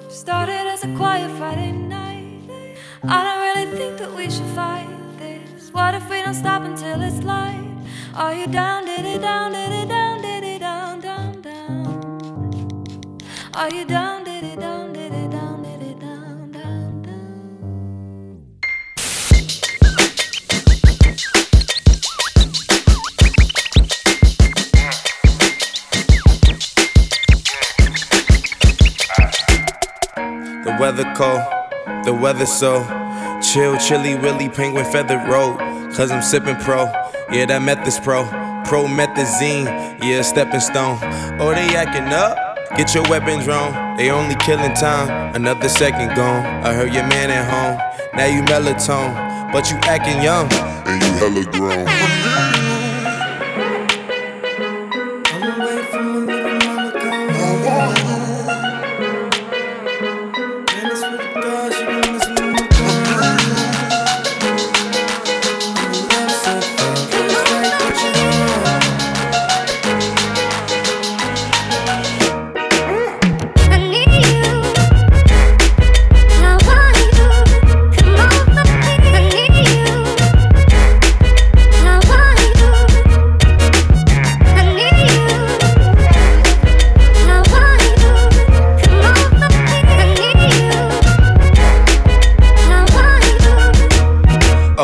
Started 0.09 0.69
as 0.75 0.85
a 0.85 0.95
quiet 0.95 1.29
Friday 1.39 1.73
night. 1.73 2.79
I 3.03 3.25
don't 3.25 3.41
really 3.41 3.67
think 3.77 3.99
that 3.99 4.15
we 4.15 4.31
should 4.31 4.47
fight 4.55 4.87
this. 5.19 5.73
What 5.73 5.95
if 5.95 6.09
we 6.09 6.23
don't 6.23 6.35
stop 6.35 6.63
until 6.63 7.03
it's 7.03 7.21
light? 7.25 7.64
Are 8.17 8.33
you 8.33 8.47
down, 8.47 8.85
did 8.85 9.05
it 9.05 9.21
down, 9.21 9.51
did 9.51 9.73
it 9.73 9.89
down, 9.89 10.23
did 10.23 10.45
it 10.45 10.61
down, 10.61 11.01
down, 11.01 11.43
down? 11.43 13.19
Are 13.55 13.69
you 13.69 13.85
down, 13.85 14.23
did 14.23 14.45
it 14.45 14.61
down, 14.61 14.93
did 14.93 15.13
it 15.13 15.33
down, 15.33 15.63
did 15.65 15.83
it 15.83 15.99
down, 15.99 16.53
down, 16.53 17.03
down? 17.03 18.45
The 30.63 30.77
weather 30.79 31.13
cold, 31.17 31.43
the 32.05 32.15
weather 32.15 32.47
so 32.47 32.85
chill, 33.43 33.77
chilly, 33.79 34.15
willy, 34.15 34.49
penguin 34.49 34.85
feathered 34.85 35.29
road. 35.29 35.59
Cause 35.97 36.13
I'm 36.13 36.23
sipping 36.23 36.57
pro, 36.57 36.87
yeah, 37.35 37.47
that 37.47 37.63
meth 37.63 37.87
is 37.87 37.99
pro. 37.99 38.25
Promethazine, 38.65 39.67
yeah, 40.03 40.23
stepping 40.23 40.61
stone. 40.61 40.99
Oh, 41.41 41.53
they 41.53 41.75
acting 41.75 42.13
up, 42.13 42.39
get 42.77 42.95
your 42.95 43.03
weapons 43.11 43.47
wrong, 43.47 43.97
They 43.97 44.11
only 44.11 44.37
killing 44.37 44.73
time, 44.75 45.35
another 45.35 45.69
second 45.69 46.15
gone. 46.15 46.47
I 46.65 46.73
heard 46.73 46.95
your 46.95 47.07
man 47.09 47.31
at 47.31 47.45
home, 47.51 47.77
now 48.15 48.27
you 48.27 48.43
melatonin, 48.43 49.53
but 49.53 49.69
you 49.71 49.77
acting 49.83 50.23
young. 50.23 50.49
And 50.87 51.03
you 51.03 51.13
hella 51.19 51.45
grown. 51.51 52.61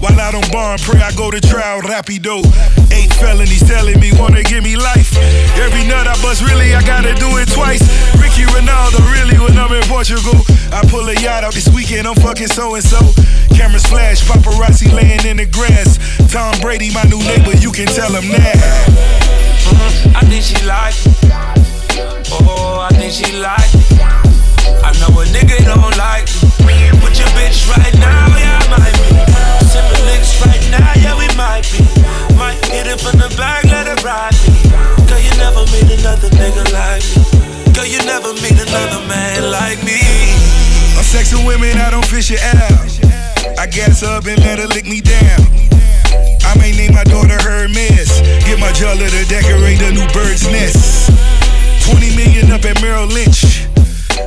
While 0.00 0.20
out 0.20 0.34
on 0.34 0.44
bond, 0.50 0.82
pray 0.82 1.00
I 1.00 1.12
go 1.12 1.30
to 1.30 1.40
trial 1.40 1.80
rapido. 1.82 2.44
Eight 2.92 3.12
felonies 3.14 3.66
telling 3.66 3.98
me 4.00 4.12
wanna 4.18 4.42
give 4.42 4.62
me 4.62 4.76
life. 4.76 5.16
Every 5.56 5.84
nut 5.86 6.06
I 6.06 6.14
bust, 6.22 6.42
really, 6.42 6.74
I 6.74 6.82
gotta 6.82 7.14
do 7.14 7.38
it 7.38 7.48
twice. 7.50 7.82
Ricky 8.20 8.44
Ronaldo, 8.52 9.00
really, 9.12 9.38
when 9.38 9.58
I'm 9.58 9.72
in 9.72 9.84
Portugal. 9.84 10.40
I 10.72 10.82
pull 10.88 11.08
a 11.08 11.14
yacht 11.14 11.44
out 11.44 11.54
this 11.54 11.68
weekend, 11.68 12.06
I'm 12.06 12.16
fucking 12.16 12.48
so 12.48 12.74
and 12.74 12.84
so. 12.84 12.98
Cameras 13.54 13.86
flash, 13.86 14.22
paparazzi 14.24 14.92
laying 14.92 15.24
in 15.26 15.36
the 15.38 15.46
grass. 15.46 15.98
Tom 16.32 16.54
Brady, 16.60 16.92
my 16.92 17.04
new 17.04 17.22
neighbor, 17.22 17.56
you 17.56 17.70
can 17.70 17.86
tell 17.86 18.12
him 18.12 18.26
that. 18.32 18.56
Uh-huh. 18.56 20.18
I 20.18 20.22
think 20.26 20.42
she 20.42 20.58
like 20.66 20.94
it. 21.06 21.14
Oh, 22.42 22.80
I 22.80 22.92
think 22.94 23.12
she 23.12 23.30
like 23.38 23.72
it. 23.72 24.00
I 24.82 24.92
know 25.00 25.14
a 25.20 25.24
nigga 25.30 25.64
don't 25.64 25.96
like. 25.96 26.28
With 26.64 27.18
your 27.18 27.28
bitch 27.38 27.68
right 27.70 27.94
now, 27.94 28.23
from 33.04 33.20
the 33.20 33.28
back, 33.36 33.64
let 33.64 33.84
it 33.84 34.00
ride 34.00 34.32
me. 34.48 34.56
Girl, 35.04 35.20
you 35.20 35.28
never 35.36 35.60
meet 35.68 35.92
another 36.00 36.32
nigga 36.40 36.64
like 36.72 37.04
me. 37.12 37.20
Girl, 37.76 37.84
you 37.84 38.00
never 38.08 38.32
meet 38.40 38.56
another 38.56 39.04
man 39.04 39.52
like 39.52 39.76
me. 39.84 40.00
I'm 40.96 41.04
sexing 41.04 41.44
women, 41.44 41.76
I 41.76 41.90
don't 41.90 42.06
fish 42.06 42.32
it 42.32 42.40
out. 42.40 43.60
I 43.60 43.66
gas 43.66 44.02
up 44.02 44.24
and 44.24 44.40
let 44.40 44.58
her 44.58 44.66
lick 44.68 44.86
me 44.86 45.02
down. 45.02 45.44
I 46.48 46.56
may 46.56 46.72
name 46.72 46.94
my 46.94 47.04
daughter 47.04 47.36
Hermes. 47.44 48.08
Get 48.48 48.58
my 48.58 48.72
jeweler 48.72 49.08
to 49.12 49.24
decorate 49.28 49.82
a 49.82 49.92
new 49.92 50.08
bird's 50.16 50.48
nest. 50.48 51.12
20 51.84 52.16
million 52.16 52.52
up 52.52 52.64
at 52.64 52.80
Merrill 52.80 53.06
Lynch. 53.06 53.68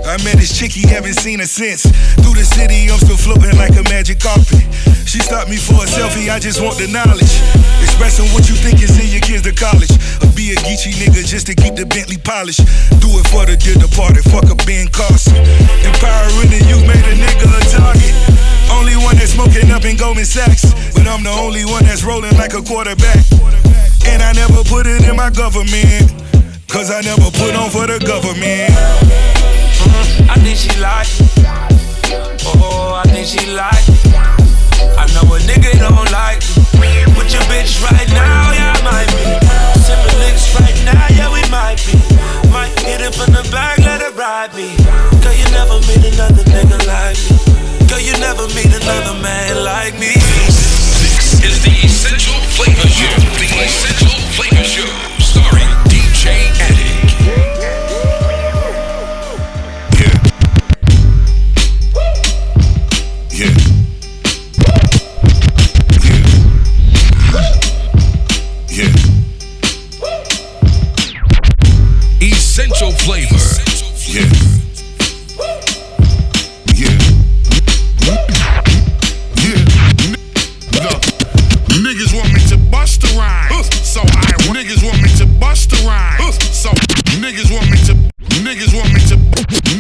I 0.08 0.20
met 0.24 0.36
this 0.40 0.52
chick, 0.52 0.72
he 0.72 0.88
haven't 0.88 1.16
seen 1.16 1.40
her 1.40 1.48
since. 1.48 1.84
Through 2.20 2.36
the 2.36 2.44
city, 2.44 2.92
I'm 2.92 3.00
still 3.00 3.18
floating 3.18 3.56
like 3.58 3.76
a 3.76 3.84
magic 3.88 4.20
carpet. 4.20 4.64
She 5.08 5.20
stopped 5.24 5.50
me 5.50 5.56
for 5.56 5.80
a 5.80 5.88
selfie, 5.88 6.28
I 6.28 6.40
just 6.40 6.60
want 6.60 6.76
the 6.76 6.88
knowledge. 6.92 7.40
Expressing 7.80 8.28
what 8.36 8.48
you 8.52 8.56
think 8.60 8.84
is 8.84 9.00
in 9.00 9.08
your 9.08 9.24
kids 9.24 9.48
to 9.48 9.56
college. 9.56 9.92
Or 10.20 10.30
be 10.36 10.52
a 10.52 10.58
geeky 10.68 10.92
nigga 11.00 11.24
just 11.24 11.48
to 11.48 11.56
keep 11.56 11.76
the 11.80 11.88
Bentley 11.88 12.20
polished. 12.20 12.64
Do 13.00 13.08
it 13.16 13.26
for 13.32 13.48
the 13.48 13.56
dear 13.56 13.80
departed, 13.80 14.28
fuck 14.28 14.52
a 14.52 14.56
Ben 14.68 14.92
Carson. 14.92 15.40
Empowering 15.88 16.52
the 16.52 16.60
youth 16.68 16.84
made 16.84 17.08
a 17.08 17.16
nigga 17.16 17.48
a 17.48 17.62
target. 17.72 18.14
Only 18.72 19.00
one 19.00 19.16
that's 19.16 19.32
smoking 19.32 19.72
up 19.72 19.86
in 19.86 19.96
Goldman 19.96 20.28
Sachs. 20.28 20.68
But 20.92 21.08
I'm 21.08 21.24
the 21.24 21.32
only 21.32 21.64
one 21.64 21.88
that's 21.88 22.04
rolling 22.04 22.36
like 22.36 22.54
a 22.54 22.62
quarterback. 22.62 23.24
And 24.04 24.20
I 24.20 24.36
never 24.36 24.64
put 24.68 24.88
it 24.88 25.08
in 25.08 25.16
my 25.16 25.32
government. 25.32 26.12
Cause 26.68 26.92
I 26.92 27.00
never 27.02 27.32
put 27.32 27.56
on 27.56 27.72
for 27.72 27.88
the 27.88 27.98
government. 28.04 29.57
I 30.30 30.36
think 30.44 30.58
she 30.58 30.74
like 30.80 31.08
it. 31.08 32.44
Oh, 32.46 33.00
I 33.00 33.04
think 33.10 33.28
she 33.28 33.46
like 33.54 33.88
it. 33.88 34.14
I 34.98 35.06
know 35.14 35.26
a 35.34 35.40
nigga 35.46 35.78
don't 35.80 36.10
like 36.12 36.42
me. 36.80 37.06
With 37.18 37.34
your 37.34 37.46
bitch 37.50 37.82
right 37.84 38.10
now, 38.10 38.52
yeah, 38.54 38.76
I 38.76 38.82
might 38.86 39.10
be. 39.16 39.26
Sipping 39.82 40.18
licks 40.20 40.54
right 40.60 40.78
now, 40.86 41.08
yeah, 41.16 41.30
we 41.32 41.42
might 41.50 41.80
be. 41.86 41.98
Might 42.52 42.74
hit 42.82 43.02
it 43.02 43.14
from 43.16 43.34
the 43.34 43.48
back, 43.52 43.78
let 43.80 44.02
it 44.02 44.16
ride 44.16 44.54
me. 44.54 44.76
Girl, 45.24 45.34
you 45.34 45.48
never 45.52 45.80
meet 45.88 46.04
another 46.14 46.44
nigga 46.44 46.80
like 46.86 47.18
me. 47.30 47.88
Girl, 47.88 48.00
you 48.00 48.14
never 48.20 48.48
meet 48.54 48.74
another 48.74 49.16
man 49.22 49.64
like 49.64 49.98
me. 50.00 50.27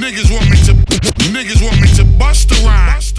Niggas 0.07 0.31
want 0.31 0.49
me 0.49 0.55
to 0.63 0.73
niggas 1.35 1.61
want 1.61 1.81
me 1.81 1.87
to 1.95 2.05
bust 2.17 2.47
the 2.47 2.55
rhymes. 2.65 3.11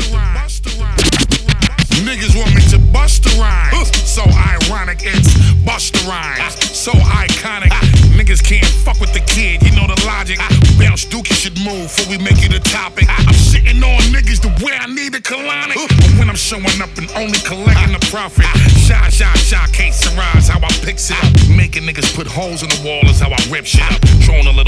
Niggas 2.08 2.34
want 2.34 2.54
me 2.54 2.62
to 2.70 2.78
bust 2.78 3.24
the 3.24 3.36
rhymes, 3.38 3.92
so 4.08 4.22
ironic 4.22 5.00
it's 5.02 5.28
Busta 5.68 6.00
Rhymes, 6.08 6.56
so 6.72 6.92
iconic. 6.92 7.68
Niggas 8.16 8.42
can't 8.42 8.64
fuck 8.64 8.98
with 9.00 9.12
the 9.12 9.20
kid, 9.20 9.62
you 9.62 9.76
know 9.76 9.86
the 9.86 10.00
logic. 10.06 10.38
Bounce 10.80 11.04
Dookie 11.04 11.36
should 11.36 11.60
move 11.60 11.92
before 11.92 12.16
we 12.16 12.18
make 12.24 12.40
it 12.40 12.56
a 12.56 12.60
topic. 12.60 13.04
I'm 13.10 13.36
shitting 13.36 13.84
on 13.84 14.00
niggas 14.08 14.40
the 14.40 14.48
way 14.64 14.72
I 14.72 14.86
need 14.86 15.14
a 15.14 15.20
colonic. 15.20 15.76
But 15.76 16.18
when 16.18 16.30
I'm 16.30 16.40
showing 16.40 16.80
up 16.80 16.96
and 16.96 17.10
only 17.12 17.38
collecting 17.44 17.92
the 17.92 18.00
profit, 18.08 18.46
shy, 18.88 19.10
shy, 19.10 19.34
shy, 19.36 19.66
can't 19.76 19.94
surprise 19.94 20.48
how 20.48 20.64
I 20.64 20.72
picks 20.80 21.10
it 21.10 21.18
up. 21.20 21.28
Making 21.52 21.84
niggas 21.84 22.14
put 22.16 22.26
holes 22.26 22.62
in 22.62 22.70
the 22.70 22.80
wall 22.80 23.04
is 23.10 23.20
how 23.20 23.28
I 23.28 23.40
rip 23.50 23.66
shit 23.66 23.84
up. 23.92 24.00
Throwing 24.24 24.46
a 24.46 24.52
little 24.56 24.67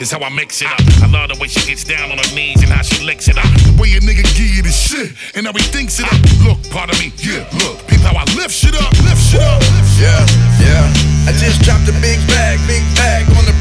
is 0.00 0.10
how 0.10 0.20
I 0.20 0.30
mix 0.30 0.62
it 0.62 0.68
up. 0.68 0.80
I 1.02 1.06
love 1.06 1.28
the 1.30 1.38
way 1.40 1.48
she 1.48 1.64
gets 1.66 1.84
down 1.84 2.10
on 2.10 2.18
her 2.18 2.30
knees 2.34 2.62
and 2.62 2.70
how 2.72 2.82
she 2.82 3.04
licks 3.04 3.28
it 3.28 3.38
up. 3.38 3.50
The 3.64 3.74
way 3.80 3.92
a 3.94 4.00
nigga 4.00 4.24
give 4.36 4.50
you 4.50 4.62
the 4.62 4.72
shit 4.72 5.12
and 5.34 5.46
how 5.46 5.52
he 5.52 5.64
thinks 5.74 6.00
it 6.00 6.06
up. 6.06 6.20
Look, 6.44 6.60
pardon 6.70 6.98
me, 6.98 7.12
yeah, 7.18 7.46
look, 7.64 7.80
peep 7.86 8.00
how 8.00 8.16
I 8.16 8.24
lift 8.36 8.52
shit 8.52 8.74
up, 8.76 8.92
lift 9.04 9.22
shit 9.22 9.42
up. 9.42 9.62
Yeah, 9.96 10.24
yeah. 10.60 11.28
I 11.28 11.32
just 11.40 11.62
dropped 11.62 11.88
a 11.88 11.96
big 12.04 12.20
bag, 12.28 12.60
big 12.66 12.84
bag 12.96 13.24
on 13.38 13.44
the 13.48 13.56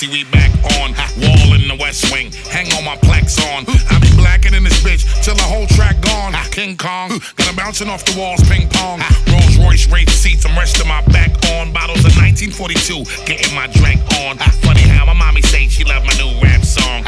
see 0.00 0.08
we 0.08 0.24
back 0.30 0.50
on. 0.80 0.96
Wall 1.20 1.52
in 1.52 1.68
the 1.68 1.76
West 1.78 2.10
Wing, 2.10 2.32
hang 2.48 2.72
on 2.72 2.84
my 2.84 2.96
plaques 2.96 3.36
on. 3.52 3.68
I 3.68 3.98
be 4.00 4.08
blacking 4.16 4.54
in 4.54 4.64
this 4.64 4.80
bitch 4.80 5.04
till 5.22 5.34
the 5.34 5.42
whole 5.42 5.66
track 5.76 6.00
gone. 6.00 6.32
King 6.50 6.76
Kong, 6.76 7.20
got 7.36 7.48
'em 7.48 7.56
bouncing 7.56 7.88
off 7.90 8.04
the 8.06 8.16
walls, 8.18 8.40
ping 8.48 8.66
pong. 8.68 9.04
Rolls 9.28 9.56
Royce 9.56 9.86
race 9.88 10.12
seats, 10.12 10.46
I'm 10.46 10.56
resting 10.56 10.88
my 10.88 11.02
back 11.12 11.30
on. 11.52 11.72
Bottles 11.72 12.04
of 12.04 12.16
1942, 12.16 13.04
getting 13.26 13.54
my 13.54 13.66
drink 13.66 14.00
on. 14.24 14.38
Funny 14.64 14.88
how 14.88 15.04
my 15.04 15.12
mommy 15.12 15.42
say 15.42 15.68
she 15.68 15.84
love 15.84 16.04
my 16.06 16.14
new 16.14 16.32
rap 16.40 16.64
song. 16.64 17.04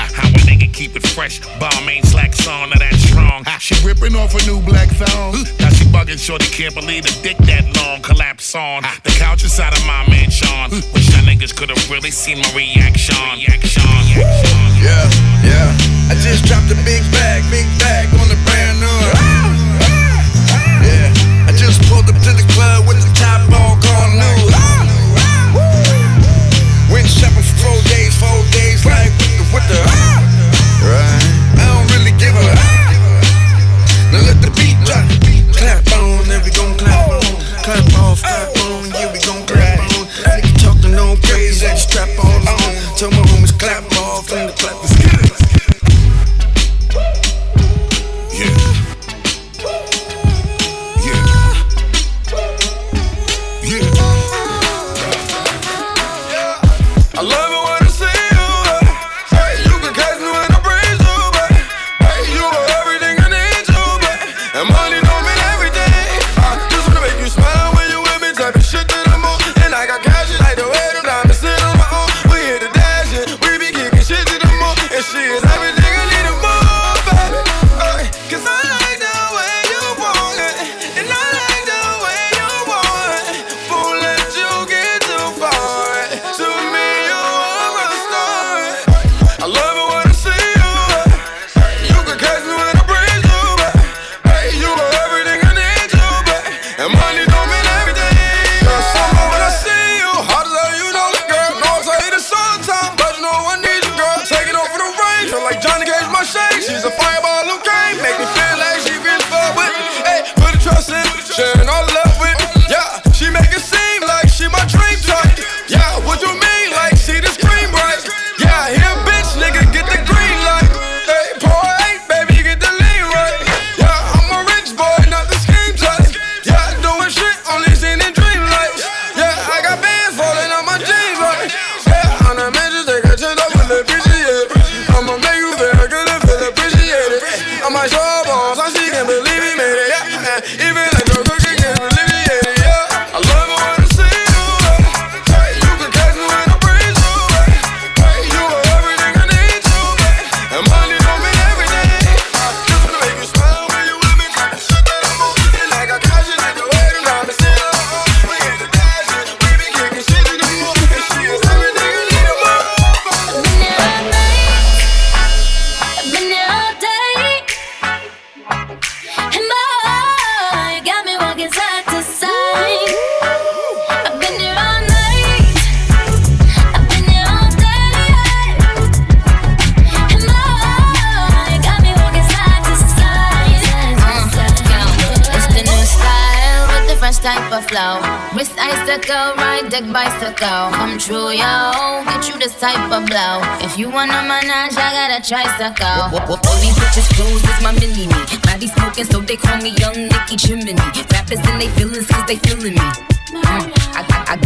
Nigga 0.53 0.69
keep 0.69 0.93
it 0.95 1.07
fresh, 1.17 1.41
bomb 1.57 1.89
ain't 1.89 2.05
slack 2.05 2.35
song, 2.35 2.69
now 2.69 2.77
that's 2.77 3.01
strong. 3.09 3.41
She 3.57 3.73
ripping 3.81 4.13
off 4.15 4.37
a 4.37 4.45
new 4.45 4.61
black 4.61 4.93
thong. 5.01 5.33
Now 5.57 5.73
she 5.73 5.89
bugging, 5.89 6.21
shorty 6.21 6.45
can't 6.53 6.75
believe 6.77 7.09
the 7.09 7.15
dick 7.25 7.41
that 7.49 7.65
long 7.81 8.05
collapse 8.05 8.53
on. 8.55 8.85
The 9.01 9.17
couch 9.17 9.49
inside 9.49 9.73
of 9.73 9.81
my 9.89 10.05
mansion. 10.13 10.53
Wish 10.93 11.09
that 11.17 11.25
niggas 11.25 11.57
could've 11.57 11.81
really 11.89 12.13
seen 12.13 12.37
my 12.45 12.53
reaction. 12.53 13.17
Reaction. 13.33 13.81
Yeah, 14.77 15.09
yeah. 15.41 16.13
I 16.13 16.21
just 16.21 16.45
dropped 16.45 16.69
a 16.69 16.77
big 16.85 17.01
bag, 17.17 17.49
big 17.49 17.65
bag 17.81 18.13
on 18.21 18.29
the 18.29 18.37
brand 18.45 18.77
new. 18.77 19.01
Yeah, 20.85 21.49
I 21.49 21.57
just 21.57 21.81
pulled 21.89 22.13
up 22.13 22.19
to 22.29 22.33
the 22.37 22.45
club 22.53 22.85
with 22.85 23.01
the 23.01 23.09
top 23.17 23.41
all 23.57 23.81
gone 23.81 24.21
new. 24.21 24.53
Went 26.93 27.09
shopping 27.09 27.41
for 27.41 27.57
four 27.57 27.81
days, 27.89 28.13
four 28.21 28.45
days, 28.53 28.85
like 28.85 29.17
what 29.49 29.65
the, 29.65 29.81
what 29.81 29.97
the? 29.97 30.42
Right. 30.83 31.25
I 31.59 31.65
don't 31.71 31.87
really 31.95 32.15
give 32.19 32.35
a. 32.35 32.43
Now 34.11 34.27
let 34.27 34.39
the 34.43 34.51
beat 34.59 34.79
drop. 34.85 35.07
Clap 35.55 35.87
on, 35.99 36.27
we 36.43 36.51
gon' 36.51 36.77
clap 36.77 37.09
on. 37.09 37.23
Clap 37.63 37.87
off, 38.03 38.21
clap 38.23 38.51
on, 38.67 38.91
yeah, 38.91 39.13
we 39.13 39.19
gon' 39.23 39.47
clap 39.47 39.79
on. 39.79 40.07
Nigga 40.27 40.53
talking 40.59 40.95
crazy, 41.23 41.67
strap 41.77 42.11
on 42.19 42.49
on. 42.49 42.73
Tell 42.99 43.11
my 43.11 43.23
homies 43.31 43.57
clap 43.59 43.93
What's 44.33 44.82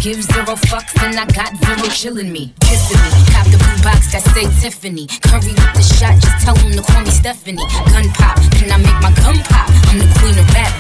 give 0.07 0.23
zero 0.23 0.55
fucks 0.71 0.95
and 1.03 1.19
I 1.19 1.27
got 1.35 1.51
zero 1.59 1.91
chillin' 1.91 2.31
me. 2.31 2.55
Kissing 2.61 3.03
me, 3.03 3.11
cop 3.35 3.47
the 3.51 3.59
blue 3.59 3.83
box 3.83 4.13
that 4.15 4.23
say 4.31 4.47
Tiffany. 4.63 5.11
Curry 5.27 5.51
with 5.51 5.75
the 5.75 5.83
shot, 5.83 6.15
just 6.23 6.47
tell 6.47 6.55
him 6.55 6.79
to 6.79 6.83
call 6.83 7.03
me 7.03 7.11
Stephanie. 7.11 7.67
Gun 7.91 8.07
pop, 8.15 8.39
can 8.55 8.71
I 8.71 8.79
make 8.79 9.01
my 9.03 9.11
gun 9.19 9.39
pop? 9.51 9.67
I'm 9.91 9.99
the 9.99 10.07
queen 10.23 10.39
of 10.39 10.47
rap, 10.55 10.71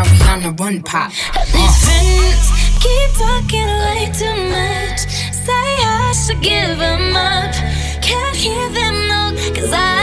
Ariana 0.00 0.58
Run 0.58 0.80
Pop. 0.82 1.12
Uh. 1.12 1.44
These 1.52 1.76
friends 1.84 2.44
keep 2.80 3.10
talking 3.20 3.68
way 3.84 4.08
too 4.16 4.36
much. 4.48 5.00
Say 5.44 5.68
I 5.84 6.16
should 6.16 6.40
give 6.40 6.78
them 6.80 7.12
up. 7.12 7.52
Can't 8.00 8.36
hear 8.36 8.64
them 8.72 8.96
though, 9.12 9.60
cause 9.60 9.72
I 9.76 9.99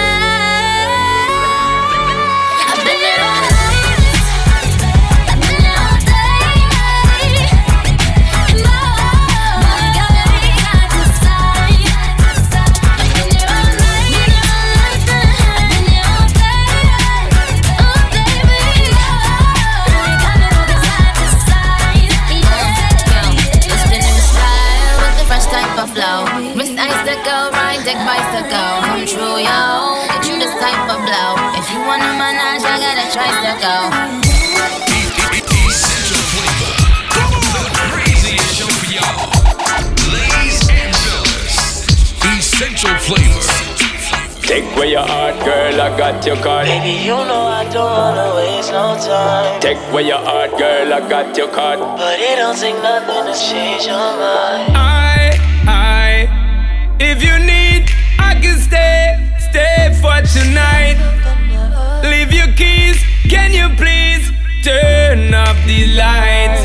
flavor. 43.07 43.41
Take 44.47 44.67
where 44.75 44.87
your 44.87 45.05
heart, 45.05 45.35
girl, 45.43 45.81
I 45.81 45.97
got 45.97 46.25
your 46.25 46.37
card. 46.37 46.67
Baby, 46.67 47.03
you 47.03 47.15
know 47.29 47.43
I 47.59 47.63
don't 47.71 47.91
wanna 47.99 48.35
waste 48.35 48.71
no 48.71 48.95
time. 48.95 49.59
Take 49.61 49.77
where 49.93 50.03
your 50.03 50.19
heart, 50.19 50.51
girl, 50.57 50.93
I 50.93 50.99
got 51.09 51.35
your 51.37 51.49
card. 51.49 51.79
But 51.79 52.19
it 52.19 52.35
don't 52.35 52.57
take 52.57 52.75
nothing 52.81 53.25
to 53.27 53.35
change 53.49 53.85
your 53.85 54.07
mind. 54.23 54.71
I, 54.75 55.35
I, 55.67 56.11
if 56.99 57.23
you 57.23 57.35
need, 57.39 57.89
I 58.19 58.39
can 58.41 58.57
stay, 58.59 59.15
stay 59.49 59.91
for 60.01 60.17
tonight. 60.35 60.97
Leave 62.03 62.31
your 62.31 62.51
keys, 62.55 62.97
can 63.29 63.51
you 63.51 63.67
please 63.75 64.31
turn 64.63 65.33
off 65.33 65.57
the 65.65 65.79
lights? 65.95 66.63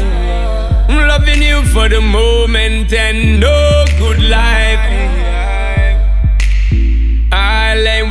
I'm 0.89 1.09
loving 1.09 1.43
you 1.43 1.63
for 1.75 1.89
the 1.89 2.01
moment 2.01 2.93
and 2.93 3.41
no 3.41 3.85
good 3.99 4.23
life 4.23 5.32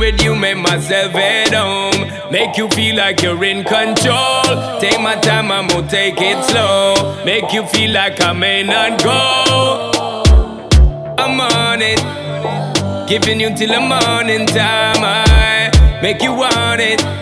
with 0.02 0.20
you, 0.20 0.34
make 0.34 0.56
myself 0.56 1.14
at 1.14 1.54
home. 1.54 2.32
Make 2.32 2.56
you 2.56 2.68
feel 2.70 2.96
like 2.96 3.22
you're 3.22 3.44
in 3.44 3.62
control. 3.62 4.42
Take 4.80 5.00
my 5.00 5.14
time, 5.22 5.52
I'm 5.52 5.68
gonna 5.68 5.88
take 5.88 6.16
it 6.18 6.44
slow. 6.50 7.24
Make 7.24 7.52
you 7.52 7.64
feel 7.66 7.92
like 7.92 8.20
I 8.20 8.32
may 8.32 8.64
not 8.64 9.00
go. 9.00 9.20
I'm 11.22 11.40
on 11.40 11.78
it. 11.82 12.00
Giving 13.08 13.38
you 13.38 13.54
till 13.54 13.72
the 13.76 13.80
morning 13.80 14.44
time, 14.46 15.02
I 15.04 15.70
make 16.02 16.20
you 16.20 16.34
want 16.34 16.80
it. 16.80 17.21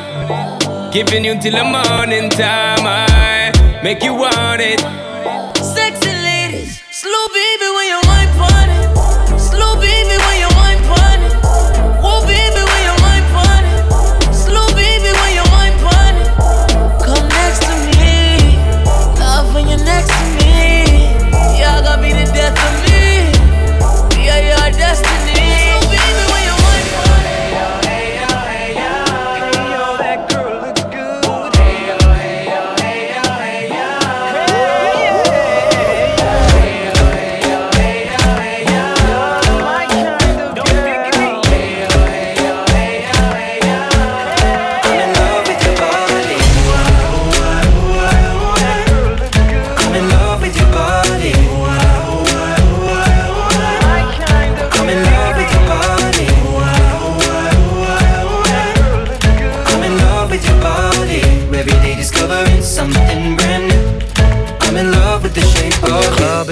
Giving 0.91 1.23
you 1.23 1.39
till 1.39 1.53
the 1.53 1.63
morning 1.63 2.29
time, 2.29 2.83
I 2.85 3.79
make 3.81 4.03
you 4.03 4.13
want 4.13 4.61
it. 4.61 4.81
Sexy 5.63 6.11
ladies, 6.11 6.83
slow 6.91 7.27
baby 7.29 7.67
when 7.75 7.87
you 7.87 7.99
wipe 8.03 8.35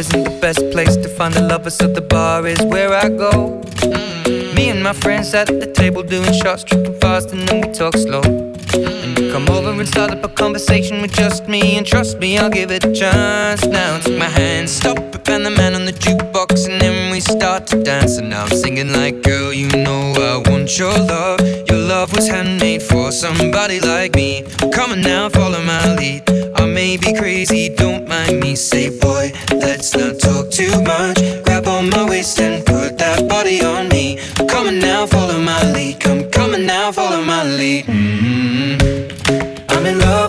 The 0.09 0.37
Best 0.41 0.71
place 0.71 0.95
to 0.95 1.09
find 1.09 1.35
a 1.35 1.41
lover, 1.41 1.69
so 1.69 1.87
the 1.87 2.01
bar 2.01 2.47
is 2.47 2.59
where 2.63 2.93
I 2.93 3.09
go. 3.09 3.31
Mm 3.31 3.91
-hmm. 3.91 4.55
Me 4.55 4.71
and 4.71 4.81
my 4.83 4.93
friends 4.93 5.33
at 5.33 5.47
the 5.47 5.69
table 5.81 6.03
doing 6.03 6.33
shots, 6.33 6.63
tripping 6.63 6.97
fast, 7.01 7.31
and 7.33 7.47
then 7.47 7.61
we 7.61 7.69
talk 7.81 7.95
slow. 7.97 8.23
Mm 8.23 8.49
-hmm. 8.71 9.03
And 9.03 9.19
you 9.19 9.31
come 9.33 9.47
over 9.51 9.69
and 9.79 9.87
start 9.87 10.11
up 10.15 10.23
a 10.23 10.31
conversation 10.43 11.01
with 11.01 11.13
just 11.21 11.47
me, 11.47 11.77
and 11.77 11.85
trust 11.85 12.17
me, 12.19 12.27
I'll 12.39 12.53
give 12.59 12.75
it 12.75 12.83
a 12.85 12.91
chance. 13.01 13.61
Now 13.67 13.91
take 14.03 14.17
my 14.25 14.31
hand, 14.39 14.69
stop 14.69 15.08
and 15.31 15.45
the 15.45 15.51
man 15.51 15.75
on 15.75 15.85
the 15.85 15.91
jukebox, 15.91 16.69
and 16.69 16.81
then 16.81 17.11
we 17.11 17.19
start 17.19 17.67
to 17.67 17.83
dance. 17.83 18.17
And 18.17 18.29
now 18.29 18.43
I'm 18.43 18.49
singing 18.49 18.91
like, 18.91 19.21
girl, 19.21 19.53
you 19.53 19.69
know 19.69 20.13
I 20.13 20.49
want 20.49 20.77
your 20.77 20.91
love. 20.91 21.39
Your 21.67 21.77
love 21.77 22.13
was 22.13 22.27
handmade 22.27 22.81
for 22.81 23.11
somebody 23.11 23.79
like 23.79 24.13
me. 24.15 24.43
Come 24.73 24.91
on 24.91 25.01
now, 25.01 25.29
follow 25.29 25.61
my 25.63 25.95
lead. 25.95 26.23
I 26.55 26.65
may 26.65 26.97
be 26.97 27.13
crazy, 27.13 27.69
don't 27.69 28.07
mind 28.07 28.39
me. 28.39 28.55
Say, 28.55 28.89
boy, 28.99 29.31
let's 29.51 29.95
not 29.95 30.19
talk 30.19 30.49
too 30.51 30.71
much. 30.83 31.17
Grab 31.43 31.67
on 31.67 31.89
my 31.89 32.05
waist 32.09 32.39
and 32.39 32.65
put 32.65 32.97
that 32.97 33.27
body 33.29 33.63
on 33.63 33.89
me. 33.89 34.19
Come 34.47 34.67
on 34.67 34.79
now, 34.79 35.05
follow 35.05 35.39
my 35.39 35.61
lead. 35.71 35.99
Come, 35.99 36.29
coming 36.31 36.65
now, 36.65 36.91
follow 36.91 37.23
my 37.23 37.43
lead. 37.43 37.87
Mm 37.87 38.19
-hmm. 38.19 39.75
I'm 39.75 39.85
in 39.85 39.99
love. 39.99 40.28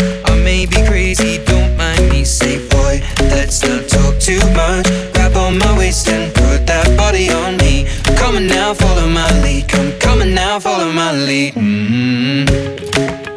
down, 10.51 10.59
follow 10.59 10.91
my 10.91 11.11
lead. 11.13 11.55
Mm 11.55 11.87
-hmm. 11.87 12.49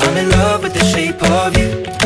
I'm 0.02 0.16
in 0.22 0.28
love 0.30 0.62
with 0.64 0.74
the 0.78 0.84
shape 0.92 1.20
of 1.22 1.56
you. 1.58 2.03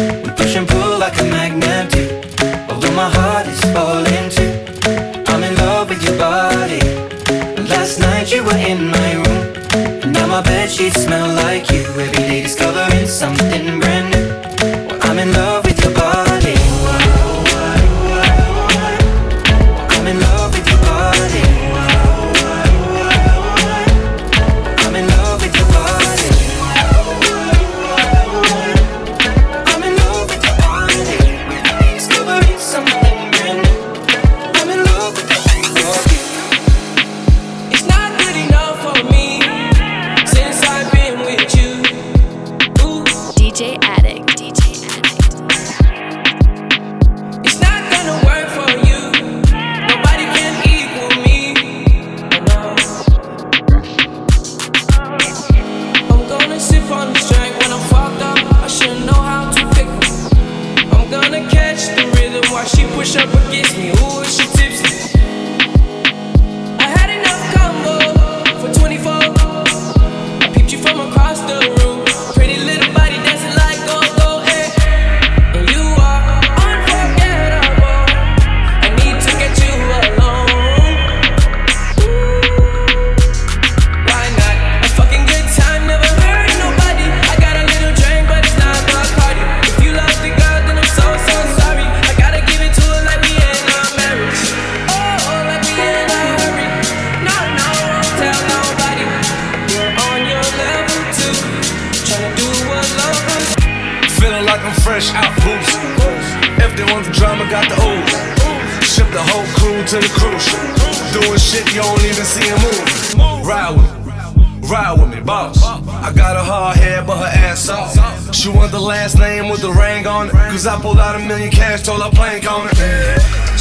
gang 120.02 120.06
on 120.06 120.28
it. 120.28 120.32
Cause 120.32 120.66
I 120.66 120.80
pulled 120.80 120.98
out 120.98 121.16
a 121.16 121.18
million 121.18 121.50
cash, 121.50 121.82
told 121.82 122.02
I 122.02 122.10
plank 122.10 122.50
on 122.50 122.68
it. 122.70 122.78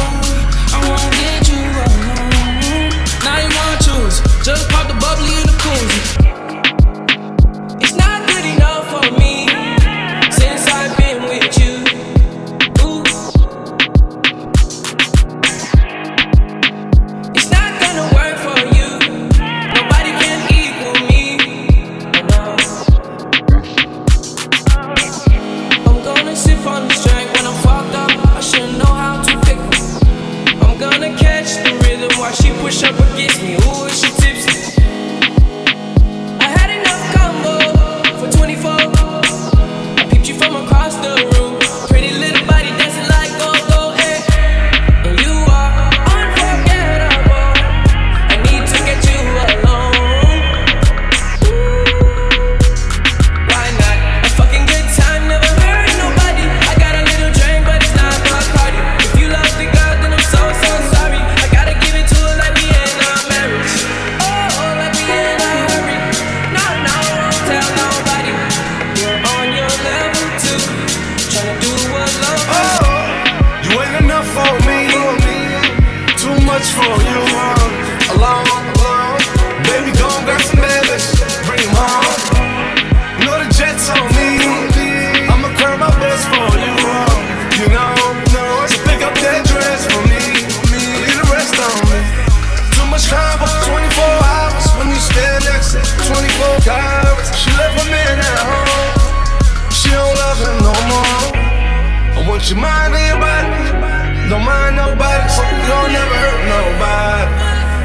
Put 102.41 102.49
your 102.49 102.59
mind 102.59 102.95
on 102.95 103.05
your 103.05 103.21
body. 103.21 104.31
Don't 104.31 104.45
mind 104.47 104.77
nobody, 104.77 105.29
so 105.29 105.43
you 105.45 105.61
don't 105.69 105.93
never 105.93 106.17
hurt 106.25 106.43
nobody. 106.57 107.29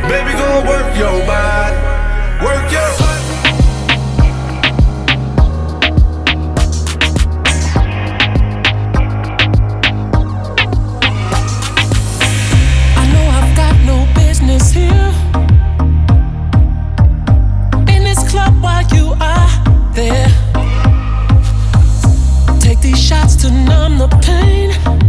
Baby, 0.08 0.32
gonna 0.40 0.70
work 0.70 0.96
your 0.96 1.20
body. 1.28 1.76
Work 2.40 2.72
your 2.72 3.05
to 23.46 23.52
numb 23.52 23.98
the 24.00 24.08
pain. 24.24 25.05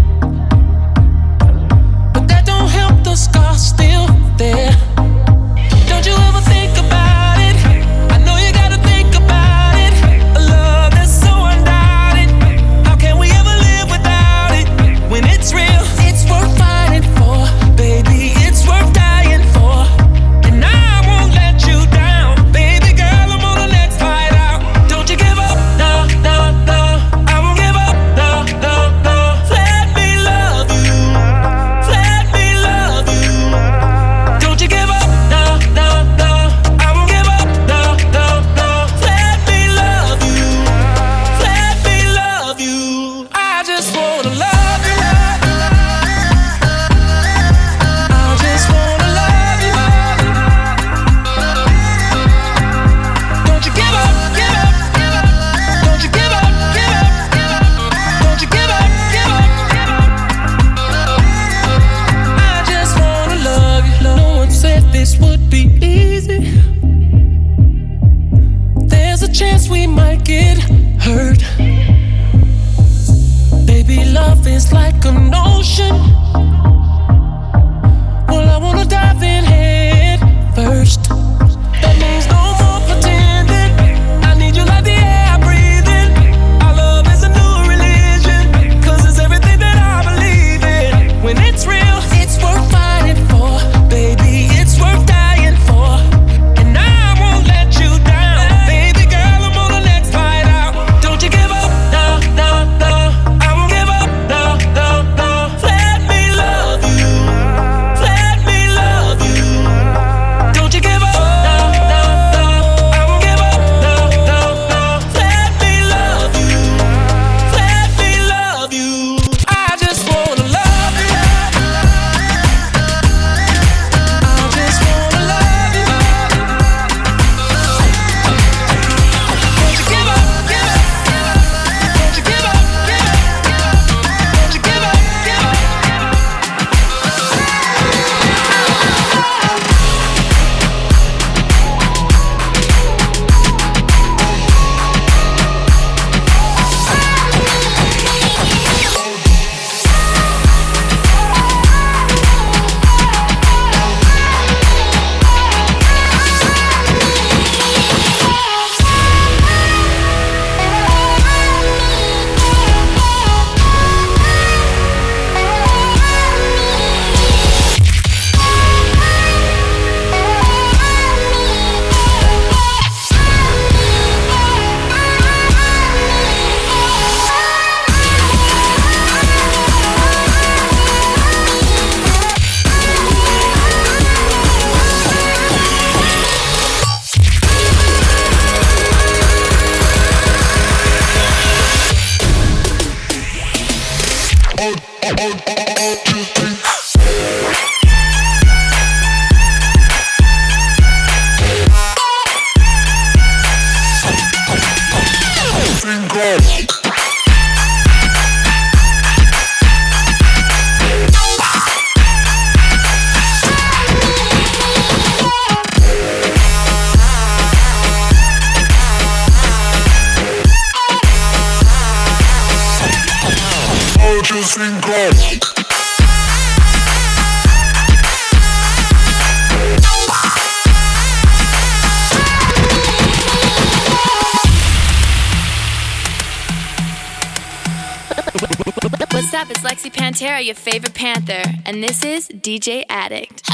DJ 242.46 242.84
Addict. 242.88 243.45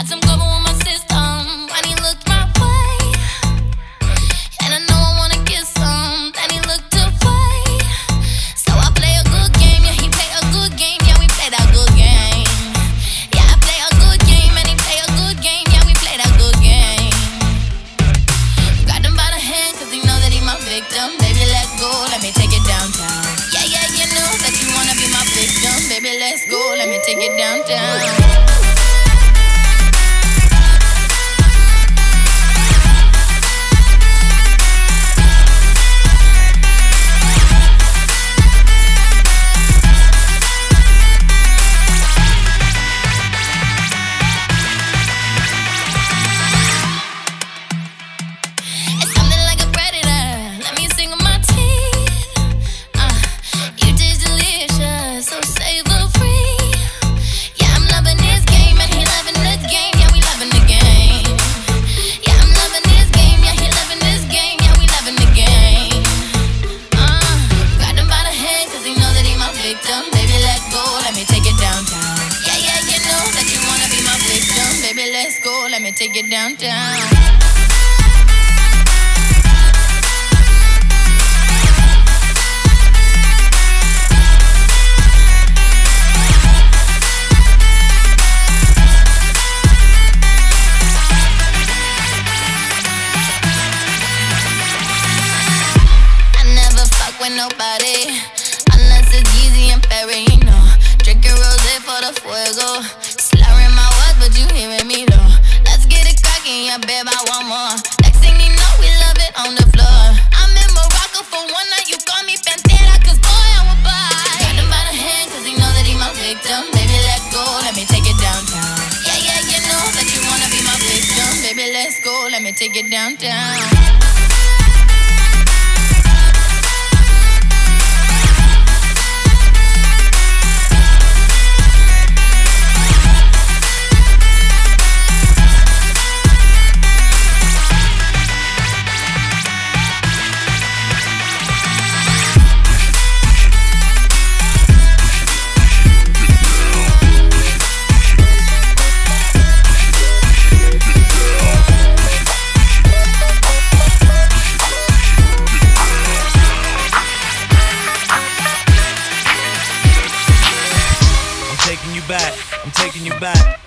I'm 162.64 162.70
taking 162.72 163.04
you 163.04 163.12
back. 163.18 163.60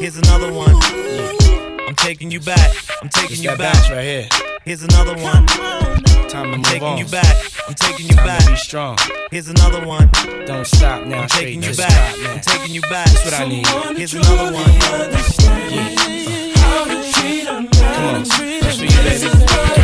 Here's 0.00 0.16
another 0.16 0.52
one. 0.52 0.74
I'm 1.86 1.94
taking 1.94 2.30
you 2.30 2.40
back. 2.40 2.74
I'm 3.02 3.08
taking 3.08 3.42
you 3.42 3.50
that 3.50 3.58
back. 3.58 3.74
bounce 3.74 3.90
right 3.90 4.02
here. 4.04 4.28
Here's 4.64 4.82
another 4.82 5.14
one. 5.22 5.46
Time 5.46 6.02
to 6.28 6.38
I'm 6.38 6.50
move 6.56 6.64
taking 6.64 6.82
on. 6.82 6.98
you 6.98 7.06
back. 7.06 7.36
I'm 7.68 7.74
taking 7.74 8.06
you 8.06 8.16
Time 8.16 8.26
back. 8.26 8.44
to 8.44 8.50
be 8.50 8.56
strong. 8.56 8.98
Here's 9.30 9.48
another 9.48 9.86
one. 9.86 10.08
Don't 10.46 10.66
stop 10.66 11.06
now. 11.06 11.22
I'm 11.22 11.28
taking 11.28 11.62
you 11.62 11.74
back. 11.76 11.90
stop 11.90 12.18
now. 12.22 12.32
I'm 12.32 12.40
taking 12.40 12.74
you 12.74 12.80
back. 12.82 13.06
That's 13.06 13.24
what 13.24 13.34
I 13.34 13.48
need. 13.48 13.66
Here's 13.96 14.14
another 14.14 14.52
one. 14.52 14.64
Come 14.64 15.04
on, 18.04 18.24
that's 18.24 18.78
for 18.78 18.84
you, 18.84 18.90
baby. 18.90 19.83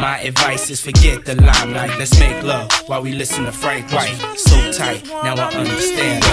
My 0.00 0.18
advice 0.20 0.70
is 0.70 0.80
forget 0.80 1.26
the 1.26 1.34
limelight. 1.34 1.98
Let's 1.98 2.18
make 2.18 2.42
love 2.42 2.72
while 2.86 3.02
we 3.02 3.12
listen 3.12 3.44
to 3.44 3.52
Frank 3.52 3.92
White. 3.92 4.16
So 4.38 4.72
tight, 4.72 5.06
now 5.06 5.34
I 5.34 5.52
understand. 5.52 6.24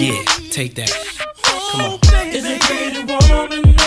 Yeah, 0.00 0.22
take 0.50 0.74
that. 0.76 0.90
Come 1.42 1.80
on. 1.82 1.98
Is 2.28 2.46
a 2.46 2.58
pretty 2.58 3.04
woman 3.04 3.77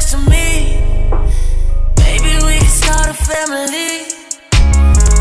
next 0.00 0.12
to 0.12 0.18
me. 0.30 0.80
Maybe 1.98 2.32
we 2.46 2.58
can 2.58 2.68
start 2.68 3.08
a 3.08 3.12
family. 3.12 4.08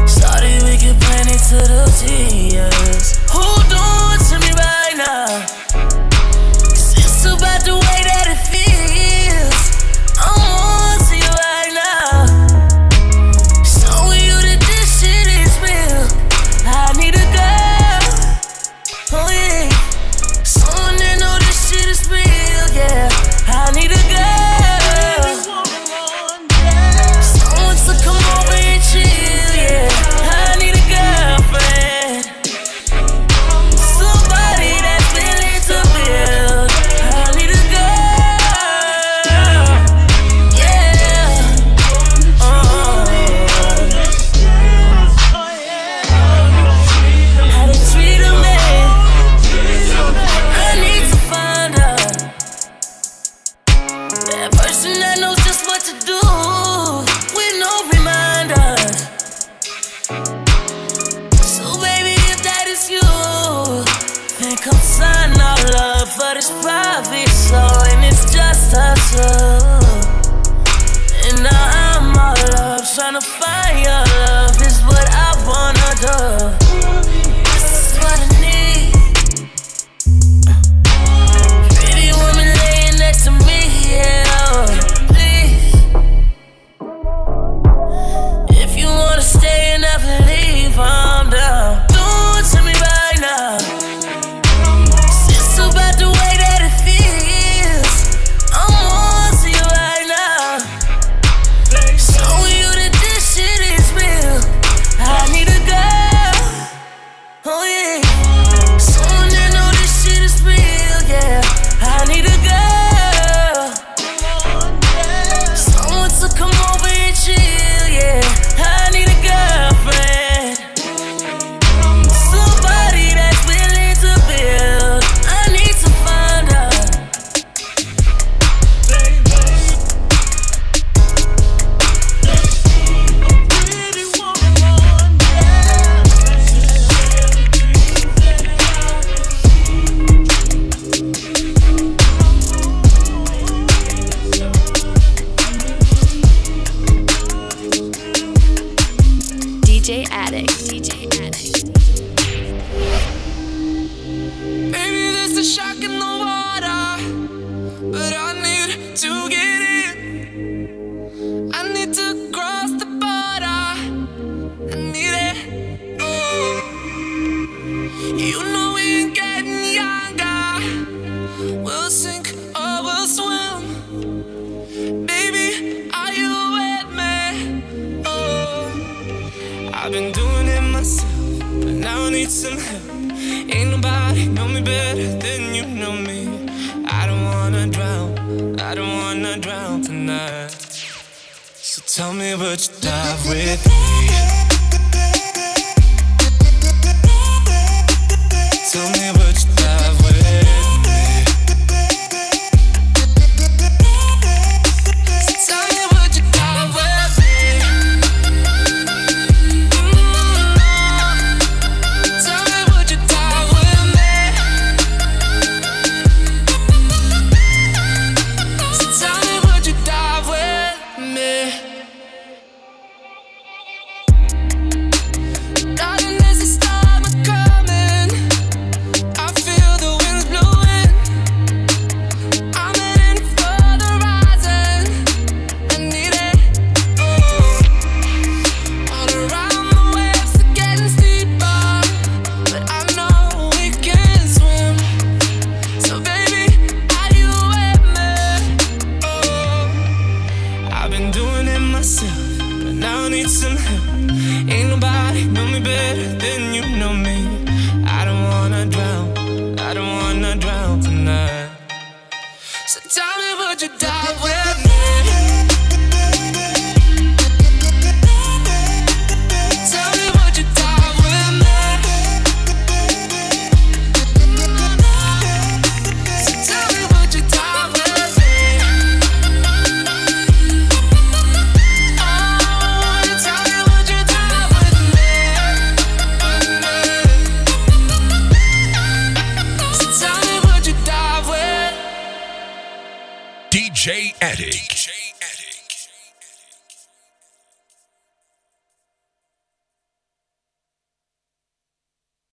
Sorry, 0.08 0.54
we 0.64 0.78
can 0.78 0.98
plan 1.00 1.28
it 1.28 1.42
to 1.50 1.60
the 1.68 1.84
T, 2.00 2.56
yes. 2.56 3.18
Who 3.32 3.44
doing 3.68 4.20
to 4.30 4.40
me 4.40 4.52
right 4.54 4.96
now? 4.96 5.59